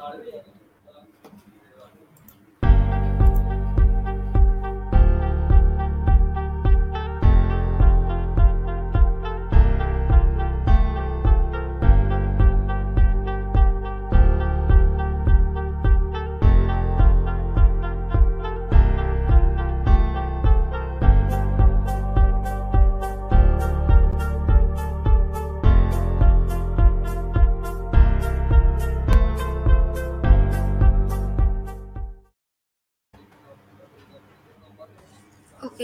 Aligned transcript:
Okay, 0.00 0.59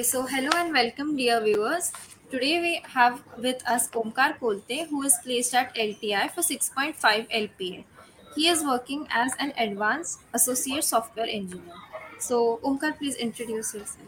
so 0.06 0.22
hello 0.24 0.50
and 0.54 0.72
welcome, 0.72 1.16
dear 1.16 1.40
viewers. 1.42 1.90
Today 2.30 2.60
we 2.60 2.80
have 2.90 3.24
with 3.38 3.60
us 3.68 3.88
Omkar 3.90 4.38
Kolte, 4.38 4.86
who 4.88 5.02
is 5.02 5.14
placed 5.24 5.52
at 5.52 5.74
LTI 5.74 6.30
for 6.30 6.42
6.5 6.42 6.94
LPA. 7.28 7.84
He 8.36 8.46
is 8.46 8.62
working 8.62 9.08
as 9.10 9.32
an 9.40 9.52
advanced 9.58 10.20
associate 10.32 10.84
software 10.84 11.26
engineer. 11.26 11.74
So, 12.20 12.60
Omkar, 12.62 12.96
please 12.98 13.16
introduce 13.16 13.74
yourself. 13.74 14.06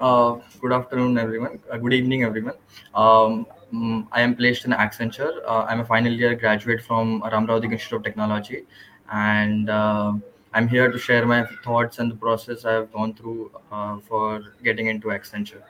Uh, 0.00 0.36
good 0.62 0.72
afternoon, 0.72 1.18
everyone. 1.18 1.58
Uh, 1.70 1.76
good 1.76 1.92
evening, 1.92 2.22
everyone. 2.22 2.56
Um, 2.94 3.46
mm, 3.74 4.06
I 4.12 4.22
am 4.22 4.34
placed 4.34 4.64
in 4.64 4.70
Accenture. 4.70 5.44
Uh, 5.46 5.66
I'm 5.68 5.80
a 5.80 5.84
final 5.84 6.10
year 6.10 6.34
graduate 6.34 6.82
from 6.82 7.20
Ramrao 7.20 7.62
Institute 7.62 7.98
of 7.98 8.02
Technology, 8.02 8.64
and 9.12 9.68
uh, 9.68 10.14
I'm 10.56 10.66
here 10.68 10.90
to 10.90 10.98
share 10.98 11.24
my 11.26 11.44
thoughts 11.62 11.98
and 12.00 12.10
the 12.10 12.16
process 12.16 12.64
I've 12.64 12.90
gone 12.92 13.14
through 13.14 13.52
uh, 13.70 14.00
for 14.00 14.54
getting 14.64 14.86
into 14.88 15.08
Accenture. 15.08 15.62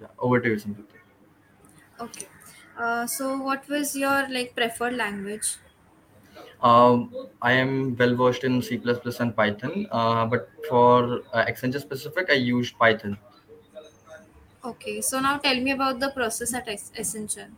Yeah, 0.00 0.08
over 0.18 0.40
to 0.40 0.48
you, 0.50 0.56
Samriti. 0.56 1.00
Okay. 2.00 2.26
Uh, 2.76 3.06
so, 3.06 3.38
what 3.42 3.68
was 3.68 3.96
your 3.96 4.28
like 4.28 4.54
preferred 4.54 4.94
language? 4.94 5.56
Um, 6.60 7.14
I 7.42 7.52
am 7.52 7.94
well 7.96 8.16
versed 8.16 8.42
in 8.44 8.60
C++ 8.62 8.80
and 9.20 9.36
Python, 9.36 9.86
uh, 9.92 10.26
but 10.26 10.50
for 10.68 11.20
uh, 11.32 11.44
Accenture 11.46 11.80
specific, 11.80 12.30
I 12.30 12.34
used 12.34 12.76
Python. 12.78 13.18
Okay, 14.64 15.00
so 15.00 15.20
now 15.20 15.38
tell 15.38 15.60
me 15.60 15.70
about 15.70 16.00
the 16.00 16.10
process 16.10 16.52
at 16.54 16.66
Accenture. 16.66 17.52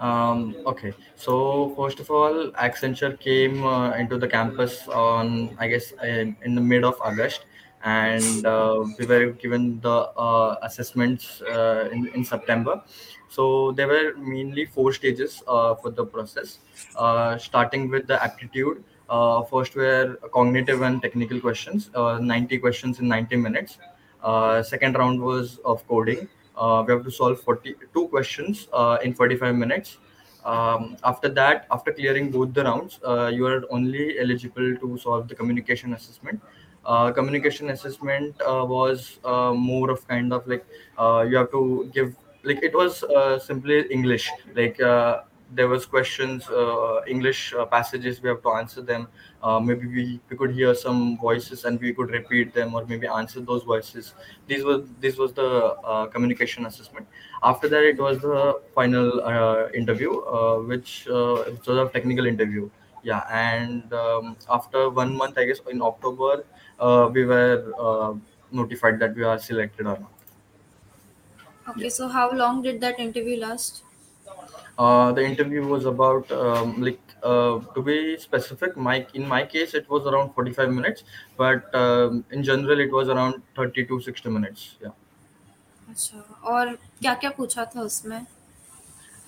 Um, 0.00 0.56
okay, 0.66 0.94
so 1.14 1.74
first 1.76 2.00
of 2.00 2.10
all, 2.10 2.50
Accenture 2.52 3.20
came 3.20 3.62
uh, 3.64 3.92
into 3.92 4.16
the 4.16 4.26
campus 4.26 4.88
on, 4.88 5.54
I 5.58 5.68
guess, 5.68 5.92
in, 6.02 6.36
in 6.42 6.54
the 6.54 6.60
mid 6.62 6.84
of 6.84 6.94
August, 7.02 7.44
and 7.84 8.46
uh, 8.46 8.82
we 8.98 9.04
were 9.04 9.32
given 9.32 9.78
the 9.80 9.90
uh, 9.90 10.56
assessments 10.62 11.42
uh, 11.42 11.90
in, 11.92 12.08
in 12.14 12.24
September. 12.24 12.82
So 13.28 13.72
there 13.72 13.88
were 13.88 14.14
mainly 14.16 14.64
four 14.64 14.94
stages 14.94 15.42
uh, 15.46 15.74
for 15.74 15.90
the 15.90 16.06
process, 16.06 16.60
uh, 16.96 17.36
starting 17.36 17.90
with 17.90 18.06
the 18.06 18.22
aptitude. 18.22 18.82
First 19.50 19.74
were 19.74 20.18
cognitive 20.32 20.80
and 20.80 21.02
technical 21.02 21.40
questions, 21.40 21.90
uh, 21.94 22.18
90 22.18 22.58
questions 22.58 23.00
in 23.00 23.08
90 23.08 23.36
minutes. 23.36 23.78
Second 24.62 24.96
round 24.96 25.20
was 25.20 25.58
of 25.64 25.86
coding 25.88 26.26
uh, 26.56 26.84
we 26.86 26.92
have 26.92 27.04
to 27.04 27.10
solve 27.10 27.40
42 27.40 28.08
questions 28.08 28.68
uh, 28.72 28.98
in 29.02 29.14
45 29.14 29.54
minutes. 29.54 29.98
Um, 30.42 30.96
after 31.04 31.28
that 31.28 31.66
after 31.70 31.92
clearing 31.92 32.30
both 32.30 32.54
the 32.54 32.64
rounds 32.64 32.98
uh, 33.06 33.26
you 33.26 33.46
are 33.46 33.62
only 33.70 34.18
eligible 34.18 34.74
to 34.74 34.96
solve 34.96 35.28
the 35.28 35.34
communication 35.34 35.92
assessment. 35.92 36.40
Uh, 36.84 37.12
communication 37.12 37.68
assessment 37.68 38.34
uh, 38.40 38.64
was 38.66 39.18
uh, 39.22 39.52
more 39.52 39.90
of 39.90 40.06
kind 40.08 40.32
of 40.32 40.46
like 40.46 40.64
you 41.28 41.36
have 41.36 41.50
to 41.50 41.90
give 41.92 42.16
like 42.42 42.62
it 42.62 42.74
was 42.74 43.04
simply 43.44 43.82
english. 43.90 44.30
Like 44.54 44.78
there 45.52 45.68
was 45.68 45.84
questions 45.86 46.48
uh, 46.48 47.00
english 47.08 47.52
uh, 47.54 47.64
passages 47.66 48.20
we 48.22 48.28
have 48.28 48.42
to 48.42 48.50
answer 48.50 48.82
them. 48.82 49.08
Uh, 49.42 49.58
maybe 49.58 49.86
we, 49.86 50.20
we 50.28 50.36
could 50.36 50.52
hear 50.52 50.74
some 50.74 51.16
voices 51.18 51.64
and 51.64 51.80
we 51.80 51.92
could 51.94 52.10
repeat 52.10 52.52
them 52.54 52.74
or 52.74 52.84
maybe 52.86 53.06
answer 53.06 53.40
those 53.40 53.62
voices. 53.64 54.14
This 54.46 54.62
was 54.62 54.88
this 55.00 55.16
was 55.16 55.32
the 55.32 55.48
uh, 55.92 56.06
communication 56.06 56.66
assessment. 56.66 57.08
After 57.42 57.68
that 57.68 57.82
it 57.84 57.98
was 57.98 58.20
the 58.20 58.60
final 58.74 59.20
uh, 59.24 59.68
interview 59.70 60.20
uh, 60.20 60.58
which 60.62 61.06
uh, 61.08 61.44
was 61.66 61.68
a 61.68 61.88
technical 61.92 62.26
interview. 62.26 62.70
Yeah 63.02 63.24
and 63.30 63.92
um, 63.94 64.36
after 64.50 64.90
one 64.90 65.16
month 65.16 65.38
i 65.38 65.44
guess 65.46 65.60
in 65.70 65.80
october 65.80 66.44
uh, 66.78 67.08
we 67.12 67.24
were 67.24 67.72
uh, 67.78 68.14
notified 68.52 68.98
that 69.00 69.14
we 69.14 69.22
are 69.24 69.38
selected 69.38 69.86
or 69.86 69.98
not. 69.98 70.12
Okay, 71.66 71.88
so 71.88 72.08
how 72.08 72.30
long 72.32 72.60
did 72.60 72.82
that 72.82 72.98
interview 72.98 73.38
last? 73.38 73.82
Uh, 74.79 75.11
the 75.13 75.23
interview 75.23 75.65
was 75.65 75.85
about 75.85 76.31
um, 76.31 76.81
like 76.81 77.01
uh, 77.23 77.59
to 77.75 77.81
be 77.81 78.17
specific. 78.17 78.75
My 78.77 79.07
in 79.13 79.27
my 79.27 79.45
case, 79.45 79.73
it 79.73 79.89
was 79.89 80.05
around 80.07 80.33
forty 80.33 80.53
five 80.53 80.71
minutes, 80.71 81.03
but 81.37 81.73
um, 81.75 82.25
in 82.31 82.43
general, 82.43 82.79
it 82.79 82.91
was 82.91 83.09
around 83.09 83.41
thirty 83.55 83.85
to 83.85 84.01
sixty 84.01 84.29
minutes. 84.29 84.77
Yeah. 84.81 84.91
अच्छा 85.89 86.19
और 86.51 86.73
क्या 86.75 87.13
क्या 87.23 87.29
पूछा 87.37 87.65
था 87.75 87.81
उसमें 87.81 88.25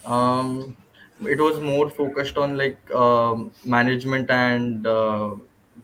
Um, 0.06 0.78
it 1.22 1.40
was 1.40 1.60
more 1.60 1.90
focused 1.90 2.38
on 2.38 2.58
like 2.58 2.80
um, 2.92 3.52
management 3.66 4.30
and 4.30 4.86
uh, 4.88 5.36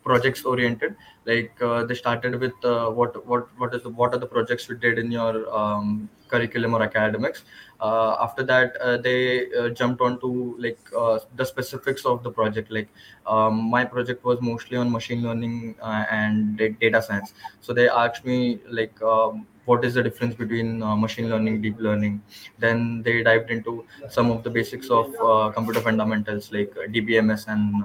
projects 0.03 0.45
oriented. 0.45 0.95
like 1.28 1.60
uh, 1.60 1.84
they 1.84 1.94
started 1.94 2.40
with 2.40 2.64
uh, 2.64 2.88
what 2.98 3.26
what 3.26 3.48
what 3.58 3.74
is 3.74 3.82
the, 3.82 3.90
what 3.90 4.14
are 4.14 4.18
the 4.18 4.30
projects 4.34 4.68
we 4.68 4.76
did 4.76 4.98
in 4.98 5.10
your 5.12 5.32
um, 5.54 6.08
curriculum 6.28 6.74
or 6.74 6.82
academics. 6.82 7.42
Uh, 7.80 8.16
after 8.20 8.42
that, 8.44 8.76
uh, 8.76 8.96
they 8.96 9.52
uh, 9.52 9.68
jumped 9.68 10.00
on 10.00 10.18
to 10.20 10.30
like 10.58 10.78
uh, 10.96 11.18
the 11.36 11.44
specifics 11.44 12.06
of 12.06 12.22
the 12.22 12.30
project. 12.30 12.70
Like 12.70 12.88
um, 13.26 13.60
my 13.76 13.84
project 13.84 14.24
was 14.24 14.40
mostly 14.40 14.78
on 14.78 14.90
machine 14.90 15.22
learning 15.22 15.74
and 15.82 16.56
da- 16.56 16.76
data 16.80 17.02
science. 17.02 17.34
So 17.60 17.72
they 17.74 17.88
asked 17.88 18.24
me 18.24 18.60
like. 18.80 19.00
Um, 19.02 19.46
what 19.68 19.84
is 19.84 19.92
the 19.96 20.02
difference 20.02 20.34
between 20.34 20.78
machine 21.00 21.28
learning 21.28 21.60
deep 21.60 21.78
learning 21.78 22.22
then 22.58 23.02
they 23.02 23.22
dived 23.22 23.50
into 23.50 23.84
some 24.08 24.30
of 24.30 24.42
the 24.42 24.48
basics 24.48 24.88
of 24.88 25.12
computer 25.56 25.82
fundamentals 25.88 26.50
like 26.50 26.72
dbms 26.94 27.44
and 27.48 27.84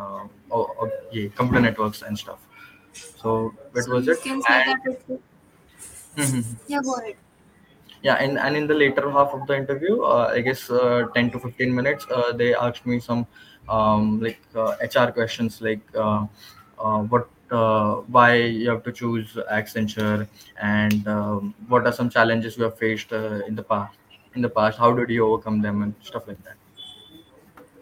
oh, 0.49 0.89
yeah, 1.11 1.27
computer 1.35 1.59
networks 1.59 2.01
and 2.03 2.17
stuff 2.17 2.47
so 2.93 3.53
that 3.73 3.87
so 3.87 3.89
was 3.89 4.07
you 4.07 4.15
it. 4.15 4.19
can 4.23 4.41
say 4.41 4.61
that 4.63 4.77
and 4.77 4.97
it, 5.07 5.21
Mhm. 6.17 6.57
yeah 6.67 6.81
go 6.81 6.95
ahead. 6.95 7.17
Yeah 8.01 8.15
and, 8.15 8.37
and 8.37 8.55
in 8.57 8.67
the 8.67 8.73
later 8.73 9.09
half 9.09 9.29
of 9.33 9.47
the 9.47 9.55
interview 9.55 10.01
uh, 10.03 10.29
i 10.37 10.41
guess 10.41 10.69
uh, 10.69 11.07
10 11.15 11.31
to 11.31 11.39
15 11.39 11.73
minutes 11.73 12.05
uh, 12.11 12.31
they 12.33 12.53
asked 12.53 12.85
me 12.85 12.99
some 12.99 13.25
um, 13.69 14.19
like 14.21 14.41
uh, 14.55 14.75
hr 14.93 15.11
questions 15.11 15.61
like 15.61 15.81
uh, 15.95 16.25
uh, 16.79 16.99
what 17.13 17.29
uh, 17.51 17.95
why 18.15 18.35
you 18.35 18.69
have 18.69 18.83
to 18.83 18.91
choose 18.91 19.35
accenture 19.59 20.27
and 20.61 21.07
um, 21.07 21.53
what 21.69 21.85
are 21.85 21.93
some 21.93 22.09
challenges 22.09 22.57
you 22.57 22.63
have 22.65 22.77
faced 22.77 23.13
uh, 23.13 23.39
in 23.47 23.55
the 23.55 23.63
past 23.63 23.97
in 24.35 24.41
the 24.41 24.49
past? 24.49 24.79
How 24.79 24.91
did 24.93 25.09
you 25.11 25.23
overcome 25.27 25.61
them 25.61 25.83
and 25.83 25.93
stuff 26.01 26.27
like 26.27 26.43
that? 26.43 26.55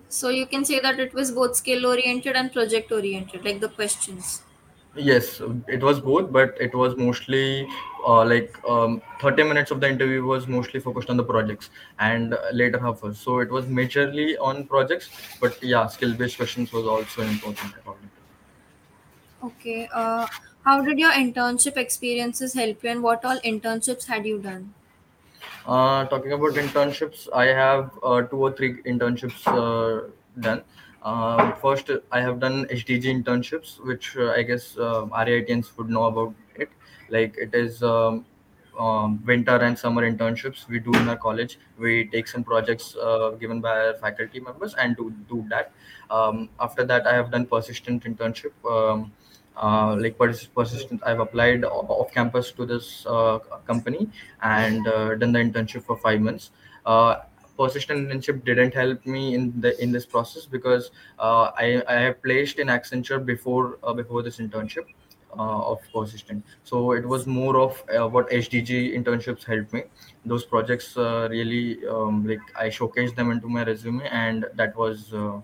So 0.10 0.30
you 0.30 0.46
can 0.46 0.64
say 0.64 0.80
that 0.80 1.00
it 1.00 1.12
was 1.12 1.32
both 1.32 1.56
skill 1.56 1.88
oriented 1.88 2.36
and 2.36 2.52
project 2.54 2.92
oriented 2.92 3.44
like 3.44 3.62
the 3.62 3.70
questions 3.70 4.44
Yes, 4.96 5.42
it 5.70 5.82
was 5.82 6.02
both, 6.02 6.32
but 6.34 6.56
it 6.60 6.74
was 6.76 6.98
mostly 6.98 7.66
uh, 8.06 8.26
like 8.26 8.54
um, 8.68 9.02
30 9.22 9.44
minutes 9.44 9.72
of 9.72 9.80
the 9.80 9.88
interview 9.90 10.24
was 10.26 10.48
mostly 10.48 10.82
focused 10.82 11.10
on 11.10 11.16
the 11.18 11.24
projects 11.24 11.70
and 12.00 12.38
later 12.52 12.78
half 12.80 13.02
was. 13.02 13.18
So 13.20 13.40
it 13.40 13.50
was 13.50 13.66
majorly 13.66 14.36
on 14.40 14.68
projects, 14.68 15.10
but 15.40 15.58
yeah, 15.64 15.88
skill 15.88 16.14
based 16.18 16.36
questions 16.38 16.74
was 16.74 16.86
also 16.86 17.22
important 17.22 17.74
according 17.78 18.10
to 18.10 18.22
okay 19.48 19.88
uh 20.02 20.28
how 20.66 20.76
did 20.88 21.00
your 21.04 21.12
internship 21.12 21.76
experiences 21.84 22.54
help 22.54 22.84
you 22.84 22.90
and 22.92 23.04
what 23.04 23.26
all 23.26 23.40
internships 23.54 24.06
had 24.06 24.26
you 24.26 24.40
done 24.42 24.74
Uh, 25.66 26.06
talking 26.06 26.32
about 26.32 26.52
internships, 26.54 27.28
I 27.34 27.46
have 27.48 27.98
uh, 28.04 28.22
two 28.24 28.38
or 28.38 28.52
three 28.54 28.82
internships 28.84 29.42
uh, 29.48 30.10
done. 30.40 30.64
Um, 31.04 31.56
first, 31.62 31.90
I 32.12 32.22
have 32.22 32.40
done 32.40 32.66
HDG 32.70 33.10
internships, 33.12 33.80
which 33.84 34.16
uh, 34.18 34.32
I 34.32 34.44
guess 34.44 34.78
uh, 34.78 35.06
RITians 35.12 35.76
would 35.78 35.90
know 35.90 36.06
about 36.06 36.36
it. 36.56 36.70
Like 37.10 37.36
it 37.38 37.56
is 37.56 37.82
um, 37.82 38.26
um, 38.80 39.24
winter 39.26 39.56
and 39.58 39.78
summer 39.78 40.10
internships 40.10 40.68
we 40.68 40.80
do 40.80 40.92
in 40.94 41.10
our 41.10 41.18
college. 41.18 41.58
We 41.78 42.06
take 42.06 42.28
some 42.28 42.44
projects 42.44 42.96
uh, 42.96 43.32
given 43.32 43.62
by 43.62 43.88
our 43.88 43.94
faculty 43.96 44.40
members 44.40 44.76
and 44.76 44.96
do 44.96 45.12
do 45.28 45.44
that. 45.50 45.72
Um, 46.12 46.50
after 46.60 46.86
that, 46.86 47.08
I 47.08 47.14
have 47.16 47.32
done 47.32 47.48
persistent 47.48 48.04
internship. 48.04 48.54
Um, 48.70 49.12
uh, 49.58 49.96
like 50.00 50.18
pers- 50.18 50.46
persistent, 50.46 51.02
I've 51.06 51.20
applied 51.20 51.66
off 51.66 52.12
campus 52.14 52.52
to 52.54 52.66
this 52.66 53.06
uh, 53.08 53.40
company 53.68 54.10
and 54.42 54.88
uh, 54.88 55.16
done 55.16 55.32
the 55.34 55.40
internship 55.40 55.84
for 55.84 55.98
five 55.98 56.22
months. 56.22 56.52
Persistent 57.58 58.08
internship 58.10 58.44
didn't 58.46 58.74
help 58.74 59.06
me 59.06 59.36
in 59.36 59.60
the 59.62 59.72
in 59.84 59.92
this 59.92 60.06
process 60.06 60.46
because 60.46 60.92
uh, 61.20 61.52
I 61.56 61.84
I 61.88 61.96
have 62.06 62.22
placed 62.24 62.60
in 62.60 62.68
Accenture 62.68 63.24
before 63.24 63.78
uh, 63.84 63.94
before 63.94 64.24
this 64.24 64.38
internship 64.40 64.86
uh, 65.38 65.72
of 65.74 65.80
persistent. 65.94 66.46
So 66.64 66.94
it 66.94 67.06
was 67.06 67.28
more 67.28 67.58
of 67.60 67.84
uh, 67.90 68.08
what 68.08 68.32
HDG 68.32 68.94
internships 68.96 69.44
helped 69.44 69.74
me. 69.74 69.84
Those 70.26 70.46
projects 70.46 70.96
uh, 70.98 71.28
really 71.30 71.86
um, 71.88 72.26
like 72.26 72.52
I 72.56 72.68
showcased 72.70 73.16
them 73.16 73.32
into 73.32 73.48
my 73.48 73.64
resume, 73.64 74.08
and 74.08 74.46
that 74.56 74.76
was 74.76 75.14
uh, 75.14 75.42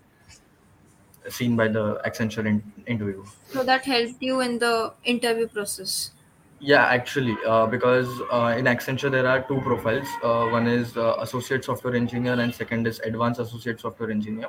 seen 1.30 1.56
by 1.56 1.68
the 1.68 2.02
Accenture 2.06 2.46
in- 2.46 2.74
interview. 2.86 3.24
So 3.48 3.64
that 3.64 3.86
helped 3.86 4.22
you 4.22 4.40
in 4.42 4.60
the 4.60 4.94
interview 5.04 5.48
process. 5.48 6.12
Yeah, 6.60 6.86
actually, 6.88 7.38
uh, 7.46 7.68
because 7.68 8.08
uh, 8.32 8.56
in 8.58 8.66
Accenture 8.66 9.12
there 9.12 9.28
are 9.28 9.44
two 9.44 9.62
profiles. 9.62 10.08
Uh, 10.24 10.48
one 10.48 10.66
is 10.66 10.98
uh, 10.98 11.16
associate 11.20 11.64
software 11.64 11.96
engineer, 11.96 12.34
and 12.34 12.54
second 12.54 12.88
is 12.88 13.00
advanced 13.02 13.40
associate 13.40 13.80
software 13.80 14.10
engineer. 14.10 14.48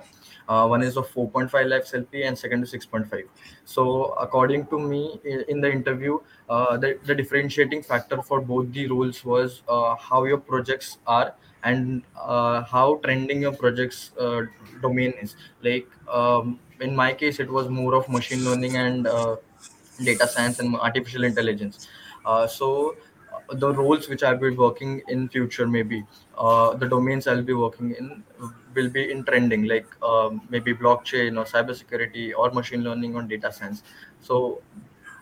Uh, 0.48 0.66
one 0.66 0.82
is 0.82 0.96
of 0.96 1.06
4.5 1.12 1.68
lakhs 1.68 1.92
LP, 1.92 2.22
and 2.22 2.38
second 2.38 2.62
is 2.62 2.72
6.5. 2.72 3.24
So, 3.66 4.14
according 4.26 4.68
to 4.68 4.78
me, 4.78 5.20
in 5.48 5.60
the 5.60 5.70
interview, 5.70 6.18
uh, 6.48 6.78
the, 6.78 6.98
the 7.04 7.14
differentiating 7.14 7.82
factor 7.82 8.22
for 8.22 8.40
both 8.40 8.72
the 8.72 8.86
roles 8.86 9.22
was 9.22 9.60
uh, 9.68 9.94
how 9.96 10.24
your 10.24 10.38
projects 10.38 10.96
are 11.06 11.34
and 11.62 12.02
uh, 12.18 12.62
how 12.62 13.00
trending 13.04 13.42
your 13.42 13.52
projects 13.52 14.12
uh, 14.18 14.42
domain 14.80 15.12
is. 15.20 15.36
Like 15.62 15.86
um, 16.10 16.58
in 16.80 16.96
my 16.96 17.12
case, 17.12 17.38
it 17.38 17.50
was 17.50 17.68
more 17.68 17.94
of 17.94 18.08
machine 18.08 18.46
learning 18.46 18.76
and 18.76 19.06
uh, 19.06 19.36
data 20.02 20.26
science 20.26 20.58
and 20.60 20.74
artificial 20.76 21.24
intelligence. 21.24 21.88
Uh, 22.24 22.46
so 22.46 22.96
uh, 23.32 23.54
the 23.54 23.72
roles 23.72 24.08
which 24.08 24.22
i'll 24.22 24.36
be 24.36 24.50
working 24.50 25.00
in 25.08 25.28
future 25.28 25.66
maybe 25.66 26.04
uh, 26.36 26.74
the 26.74 26.86
domains 26.88 27.26
i'll 27.26 27.42
be 27.42 27.54
working 27.54 27.92
in 27.94 28.22
will 28.74 28.88
be 28.90 29.10
in 29.10 29.24
trending 29.24 29.64
like 29.64 29.86
um, 30.02 30.40
maybe 30.50 30.74
blockchain 30.74 31.38
or 31.38 31.44
cybersecurity 31.44 32.32
or 32.36 32.50
machine 32.50 32.82
learning 32.82 33.14
or 33.16 33.22
data 33.22 33.52
science. 33.52 33.82
So 34.20 34.62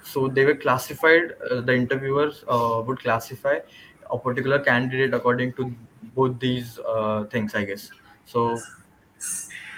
so 0.02 0.28
they 0.28 0.44
were 0.44 0.54
classified 0.54 1.32
uh, 1.50 1.60
the 1.60 1.74
interviewers 1.74 2.44
uh, 2.48 2.82
would 2.86 2.98
classify 3.00 3.58
a 4.10 4.18
particular 4.18 4.58
candidate 4.60 5.14
according 5.14 5.52
to 5.54 5.74
both 6.14 6.38
these 6.38 6.78
uh, 6.86 7.24
things 7.24 7.54
i 7.54 7.64
guess. 7.64 7.90
So 8.24 8.58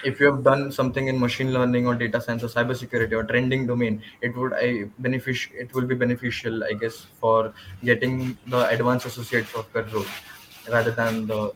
if 0.03 0.19
you 0.19 0.25
have 0.27 0.43
done 0.43 0.71
something 0.71 1.07
in 1.07 1.19
machine 1.19 1.53
learning 1.53 1.87
or 1.87 1.95
data 1.95 2.21
science 2.21 2.43
or 2.43 2.47
cybersecurity 2.47 3.11
or 3.13 3.23
trending 3.23 3.67
domain, 3.67 4.01
it 4.21 4.35
would 4.37 4.53
I 4.53 4.85
benefic 5.01 5.49
it 5.53 5.73
will 5.73 5.85
be 5.87 5.95
beneficial, 5.95 6.63
I 6.63 6.73
guess, 6.73 7.05
for 7.19 7.53
getting 7.83 8.37
the 8.47 8.67
advanced 8.69 9.05
associate 9.05 9.47
software 9.47 9.85
role 9.85 10.05
rather 10.69 10.91
than 10.91 11.27
the 11.27 11.53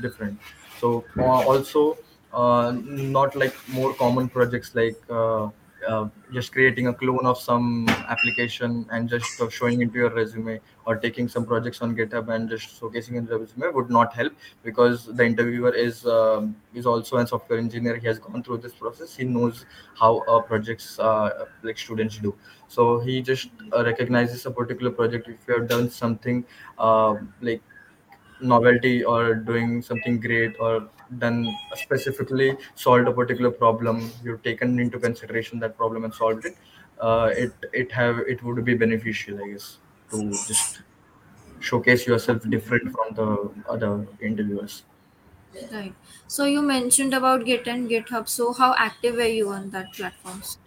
different. 0.00 0.38
So 0.78 1.04
uh, 1.18 1.22
also 1.52 1.98
uh, 2.32 2.72
not 2.76 3.34
like 3.36 3.54
more 3.68 3.94
common 3.94 4.28
projects 4.28 4.74
like 4.74 4.96
uh, 5.10 5.48
uh, 5.88 6.08
just 6.32 6.52
creating 6.52 6.86
a 6.88 6.94
clone 6.94 7.26
of 7.26 7.38
some 7.38 7.88
application 7.88 8.86
and 8.90 9.08
just 9.08 9.40
uh, 9.40 9.48
showing 9.48 9.80
into 9.82 9.98
your 9.98 10.10
resume 10.10 10.60
or 10.86 10.96
taking 10.96 11.28
some 11.28 11.44
projects 11.46 11.82
on 11.82 11.94
GitHub 11.96 12.32
and 12.34 12.48
just 12.48 12.80
showcasing 12.80 13.14
in 13.16 13.26
the 13.26 13.38
resume 13.38 13.72
would 13.72 13.90
not 13.90 14.12
help 14.14 14.32
because 14.62 15.06
the 15.06 15.24
interviewer 15.24 15.74
is 15.74 16.06
um, 16.06 16.56
is 16.74 16.86
also 16.86 17.16
a 17.18 17.26
software 17.26 17.58
engineer. 17.58 17.96
He 17.96 18.06
has 18.06 18.18
gone 18.18 18.42
through 18.42 18.58
this 18.58 18.74
process. 18.74 19.16
He 19.16 19.24
knows 19.24 19.66
how 19.98 20.18
uh, 20.20 20.40
projects 20.42 20.98
uh, 20.98 21.46
like 21.62 21.78
students 21.78 22.18
do. 22.18 22.34
So 22.68 23.00
he 23.00 23.20
just 23.22 23.50
uh, 23.72 23.84
recognizes 23.84 24.46
a 24.46 24.50
particular 24.50 24.90
project. 24.90 25.28
If 25.28 25.46
you 25.46 25.58
have 25.58 25.68
done 25.68 25.90
something 25.90 26.44
uh, 26.78 27.16
like 27.40 27.62
novelty 28.42 29.04
or 29.04 29.34
doing 29.34 29.82
something 29.82 30.18
great 30.20 30.56
or 30.60 30.88
done 31.18 31.58
specifically 31.74 32.56
solved 32.74 33.08
a 33.08 33.12
particular 33.12 33.50
problem 33.50 34.10
you've 34.24 34.42
taken 34.42 34.78
into 34.78 34.98
consideration 34.98 35.58
that 35.58 35.76
problem 35.76 36.04
and 36.04 36.14
solved 36.14 36.44
it 36.46 36.56
uh, 37.00 37.30
it 37.36 37.52
it 37.72 37.92
have 37.92 38.18
it 38.34 38.42
would 38.42 38.64
be 38.64 38.74
beneficial 38.74 39.42
i 39.44 39.48
guess 39.52 39.78
to 40.10 40.40
just 40.50 40.82
showcase 41.60 42.06
yourself 42.06 42.42
different 42.50 42.90
from 42.92 43.14
the 43.20 43.28
other 43.76 44.06
interviewers 44.20 44.84
Right. 45.72 45.94
So 46.26 46.44
you 46.44 46.60
mentioned 46.62 47.14
about 47.14 47.44
Git 47.46 47.66
and 47.66 47.88
GitHub. 47.88 48.28
So 48.28 48.52
how 48.52 48.74
active 48.74 49.14
were 49.14 49.22
you 49.26 49.50
on 49.50 49.70
that 49.70 49.92
platforms? 49.94 50.58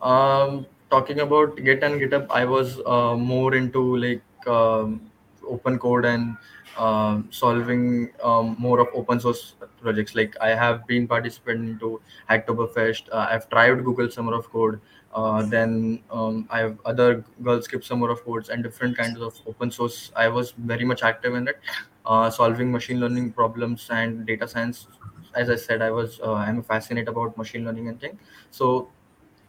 Um, 0.00 0.66
talking 0.90 1.20
about 1.20 1.56
Git 1.56 1.82
and 1.82 2.00
GitHub, 2.00 2.26
I 2.30 2.44
was 2.44 2.80
uh, 2.86 3.16
more 3.16 3.54
into 3.54 3.96
like 3.96 4.22
um, 4.46 5.10
open 5.46 5.78
code 5.78 6.04
and 6.04 6.36
um, 6.78 7.28
solving 7.30 8.10
um, 8.22 8.56
more 8.58 8.80
of 8.80 8.88
open 8.94 9.20
source 9.20 9.54
projects. 9.80 10.14
Like 10.14 10.36
I 10.40 10.50
have 10.50 10.86
been 10.86 11.06
participating 11.08 11.68
into 11.68 12.00
Hacktoberfest. 12.30 13.08
Uh, 13.12 13.26
I've 13.30 13.48
tried 13.48 13.84
Google 13.84 14.10
Summer 14.10 14.34
of 14.34 14.48
Code. 14.50 14.80
Uh, 15.14 15.42
then 15.42 16.00
um, 16.10 16.46
I 16.50 16.60
have 16.60 16.78
other 16.84 17.24
GirlScript 17.42 17.84
Summer 17.84 18.10
of 18.10 18.24
Codes 18.24 18.50
and 18.50 18.62
different 18.62 18.96
kinds 18.96 19.20
of 19.20 19.34
open 19.46 19.70
source. 19.70 20.12
I 20.14 20.28
was 20.28 20.52
very 20.58 20.84
much 20.84 21.02
active 21.02 21.34
in 21.34 21.48
it, 21.48 21.58
uh, 22.06 22.30
solving 22.30 22.70
machine 22.70 23.00
learning 23.00 23.32
problems 23.32 23.88
and 23.90 24.26
data 24.26 24.46
science. 24.46 24.86
As 25.34 25.50
I 25.50 25.56
said, 25.56 25.82
I 25.82 25.90
was 25.90 26.20
uh, 26.20 26.34
I'm 26.34 26.62
fascinated 26.62 27.08
about 27.08 27.36
machine 27.36 27.64
learning 27.64 27.88
and 27.88 28.00
things. 28.00 28.20
So 28.50 28.90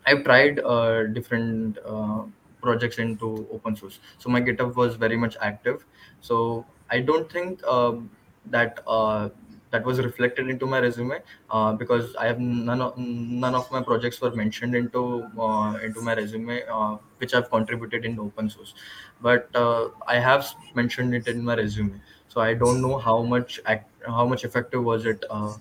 I've 0.05 0.23
tried 0.23 0.59
uh, 0.59 1.03
different 1.03 1.77
uh, 1.85 2.23
projects 2.61 2.97
into 2.97 3.47
open 3.51 3.75
source. 3.75 3.99
So 4.17 4.29
my 4.29 4.41
GitHub 4.41 4.75
was 4.75 4.95
very 4.95 5.17
much 5.17 5.37
active. 5.41 5.85
So 6.21 6.65
I 6.89 6.99
don't 7.01 7.31
think 7.31 7.63
um, 7.65 8.09
that 8.47 8.81
uh, 8.87 9.29
that 9.71 9.85
was 9.85 9.99
reflected 9.99 10.49
into 10.49 10.65
my 10.65 10.79
resume 10.79 11.21
uh, 11.51 11.73
because 11.73 12.15
I 12.15 12.25
have 12.25 12.39
none 12.39 12.81
of 12.81 12.97
none 12.97 13.53
of 13.55 13.71
my 13.71 13.81
projects 13.81 14.19
were 14.21 14.31
mentioned 14.31 14.75
into 14.75 15.23
uh, 15.39 15.77
into 15.83 16.01
my 16.01 16.15
resume 16.15 16.63
uh, 16.67 16.97
which 17.17 17.33
I've 17.33 17.49
contributed 17.49 18.05
in 18.05 18.19
open 18.19 18.49
source. 18.49 18.73
But 19.21 19.49
uh, 19.55 19.89
I 20.07 20.19
have 20.19 20.47
mentioned 20.75 21.13
it 21.13 21.27
in 21.27 21.43
my 21.43 21.55
resume. 21.55 22.01
So 22.27 22.41
I 22.41 22.53
don't 22.53 22.81
know 22.81 22.97
how 22.97 23.21
much 23.23 23.59
act, 23.65 23.91
how 24.05 24.25
much 24.25 24.43
effective 24.43 24.83
was 24.83 25.05
it 25.05 25.23
uh, 25.29 25.55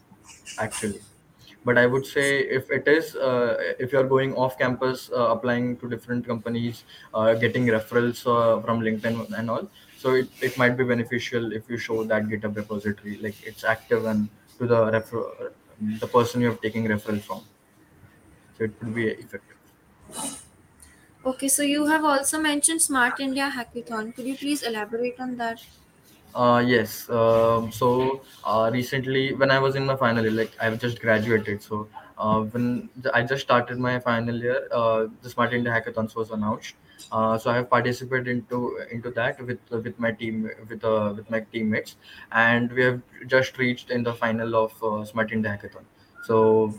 actually 0.58 1.00
but 1.64 1.76
i 1.76 1.86
would 1.86 2.06
say 2.06 2.40
if 2.58 2.70
it 2.70 2.86
is 2.86 3.16
if 3.84 3.92
you're 3.92 4.06
going 4.06 4.34
off 4.34 4.56
campus 4.58 5.10
applying 5.12 5.76
to 5.76 5.88
different 5.88 6.26
companies 6.26 6.84
getting 7.40 7.66
referrals 7.66 8.22
from 8.64 8.80
linkedin 8.80 9.16
and 9.38 9.50
all 9.50 9.68
so 9.98 10.14
it, 10.14 10.28
it 10.40 10.56
might 10.58 10.76
be 10.80 10.84
beneficial 10.84 11.52
if 11.52 11.68
you 11.70 11.78
show 11.78 12.04
that 12.04 12.24
github 12.32 12.56
repository 12.56 13.16
like 13.18 13.42
it's 13.42 13.64
active 13.64 14.04
and 14.06 14.28
to 14.58 14.66
the 14.66 14.80
refer- 14.96 15.52
the 16.04 16.08
person 16.16 16.40
you're 16.40 16.56
taking 16.66 16.84
referral 16.94 17.20
from 17.28 17.42
so 18.56 18.64
it 18.64 18.78
could 18.78 18.94
be 18.94 19.06
effective 19.08 19.56
Okay, 21.24 21.46
so 21.46 21.62
you 21.62 21.86
have 21.86 22.04
also 22.04 22.40
mentioned 22.40 22.82
Smart 22.82 23.20
India 23.20 23.48
Hackathon. 23.54 24.12
Could 24.16 24.26
you 24.26 24.36
please 24.36 24.64
elaborate 24.64 25.20
on 25.20 25.36
that? 25.36 25.60
Uh, 26.34 26.62
yes. 26.66 27.08
Um, 27.10 27.72
so 27.72 28.22
uh, 28.44 28.70
recently, 28.72 29.34
when 29.34 29.50
I 29.50 29.58
was 29.58 29.74
in 29.76 29.86
my 29.86 29.96
final 29.96 30.22
year, 30.24 30.32
like 30.32 30.52
I've 30.60 30.78
just 30.78 31.00
graduated. 31.00 31.62
So 31.62 31.88
uh, 32.18 32.42
when 32.42 32.90
I 33.14 33.22
just 33.22 33.42
started 33.42 33.78
my 33.78 33.98
final 33.98 34.36
year, 34.36 34.68
uh, 34.70 35.06
the 35.22 35.30
Smart 35.30 35.52
India 35.54 35.72
Hackathons 35.72 36.14
was 36.14 36.30
announced. 36.30 36.74
Uh, 37.12 37.38
so 37.38 37.50
I 37.50 37.56
have 37.56 37.70
participated 37.70 38.28
into 38.28 38.78
into 38.90 39.10
that 39.12 39.40
with 39.44 39.60
with 39.70 39.98
my 39.98 40.12
team 40.12 40.50
with 40.68 40.84
uh, 40.84 41.12
with 41.16 41.30
my 41.30 41.40
teammates, 41.52 41.96
and 42.32 42.70
we 42.72 42.82
have 42.84 43.00
just 43.26 43.58
reached 43.58 43.90
in 43.90 44.02
the 44.02 44.14
final 44.14 44.56
of 44.56 44.82
uh, 44.82 45.04
Smart 45.04 45.32
India 45.32 45.50
Hackathon. 45.56 45.84
So 46.24 46.74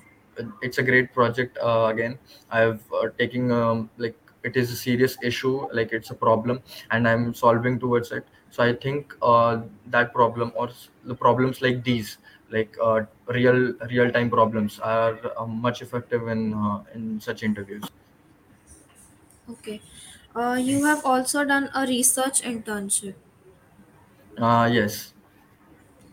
it's 0.61 0.77
a 0.77 0.83
great 0.83 1.13
project. 1.13 1.57
Uh, 1.61 1.85
again, 1.93 2.17
I've 2.49 2.81
uh, 2.93 3.09
taking 3.17 3.51
um, 3.51 3.89
like 3.97 4.17
it 4.43 4.55
is 4.55 4.71
a 4.71 4.75
serious 4.75 5.17
issue, 5.21 5.67
like 5.73 5.91
it's 5.91 6.11
a 6.11 6.15
problem, 6.15 6.61
and 6.91 7.07
I'm 7.07 7.33
solving 7.33 7.79
towards 7.79 8.11
it 8.11 8.25
so 8.51 8.63
i 8.63 8.73
think 8.83 9.13
uh, 9.21 9.61
that 9.95 10.11
problem 10.11 10.51
or 10.55 10.69
the 11.03 11.13
problems 11.13 11.61
like 11.61 11.83
these 11.83 12.17
like 12.55 12.75
uh, 12.81 13.01
real 13.27 13.59
real 13.91 14.09
time 14.15 14.27
problems 14.27 14.79
are 14.79 15.19
uh, 15.37 15.45
much 15.45 15.83
effective 15.83 16.27
in 16.35 16.51
uh, 16.55 16.79
in 16.95 17.21
such 17.21 17.43
interviews 17.43 17.83
Okay. 19.49 19.81
Uh, 20.39 20.55
you 20.55 20.85
have 20.85 21.05
also 21.05 21.45
done 21.45 21.69
a 21.75 21.85
research 21.85 22.41
internship. 22.41 23.13
uh, 24.37 24.67
yes 24.71 25.13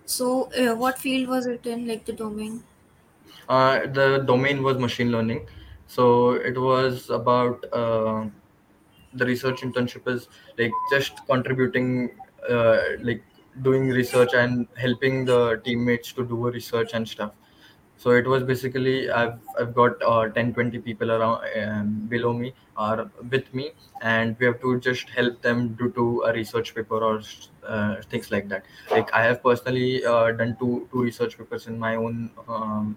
So, 0.06 0.50
uh, 0.54 0.74
what 0.74 0.98
field 0.98 1.28
was 1.28 1.46
it 1.46 1.66
in, 1.66 1.86
like 1.86 2.06
the 2.06 2.12
domain? 2.14 2.64
uh, 3.48 3.86
the 3.86 4.18
domain 4.26 4.62
was 4.62 4.78
machine 4.78 5.10
learning 5.10 5.48
so 5.86 6.32
it 6.32 6.58
was 6.58 7.10
about 7.10 7.64
uh, 7.72 8.26
the 9.14 9.24
research 9.26 9.60
internship 9.62 10.06
is 10.08 10.28
like 10.58 10.72
just 10.90 11.24
contributing 11.26 12.18
uh, 12.48 12.80
like 13.00 13.24
doing 13.62 13.88
research 13.88 14.34
and 14.34 14.68
helping 14.76 15.24
the 15.24 15.60
teammates 15.64 16.12
to 16.12 16.26
do 16.26 16.50
research 16.50 16.90
and 16.94 17.08
stuff 17.08 17.32
so 17.96 18.10
it 18.10 18.26
was 18.26 18.42
basically 18.42 19.10
i've 19.10 19.38
i've 19.58 19.74
got 19.74 20.02
uh, 20.02 20.28
10 20.28 20.52
20 20.54 20.78
people 20.78 21.10
around 21.12 21.40
um, 21.62 21.88
below 22.14 22.32
me 22.32 22.52
or 22.78 23.10
with 23.30 23.52
me 23.54 23.70
and 24.02 24.36
we 24.38 24.46
have 24.46 24.60
to 24.60 24.78
just 24.80 25.08
help 25.10 25.40
them 25.42 25.68
do 25.80 25.90
to 25.98 26.22
a 26.26 26.32
research 26.32 26.74
paper 26.74 26.98
or 27.02 27.22
uh, 27.66 27.96
things 28.10 28.30
like 28.30 28.48
that. 28.48 28.64
Like 28.90 29.12
i 29.12 29.22
have 29.24 29.42
personally 29.42 30.04
uh, 30.04 30.32
done 30.32 30.56
two 30.60 30.88
two 30.92 31.02
research 31.02 31.38
papers 31.38 31.66
in 31.66 31.78
my 31.78 31.96
own 31.96 32.30
um, 32.48 32.96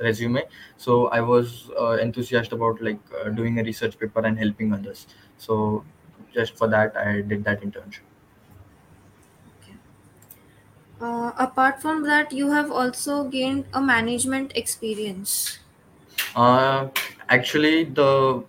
resume. 0.00 0.42
So 0.76 1.08
i 1.08 1.20
was 1.20 1.70
uh, 1.80 1.96
enthusiastic 2.06 2.52
about 2.60 2.82
like 2.82 3.00
uh, 3.20 3.28
doing 3.30 3.60
a 3.60 3.64
research 3.64 3.98
paper 3.98 4.20
and 4.20 4.38
helping 4.38 4.72
others. 4.72 5.06
So 5.38 5.84
just 6.34 6.56
for 6.58 6.68
that 6.68 6.96
i 6.96 7.20
did 7.20 7.44
that 7.44 7.62
internship. 7.62 8.13
Uh, 11.04 11.32
apart 11.36 11.82
from 11.82 12.04
that, 12.04 12.32
you 12.32 12.50
have 12.52 12.70
also 12.70 13.28
gained 13.28 13.66
a 13.74 13.82
management 13.82 14.50
experience. 14.56 15.58
uh, 16.36 16.88
actually 17.28 17.84
the 17.84 18.44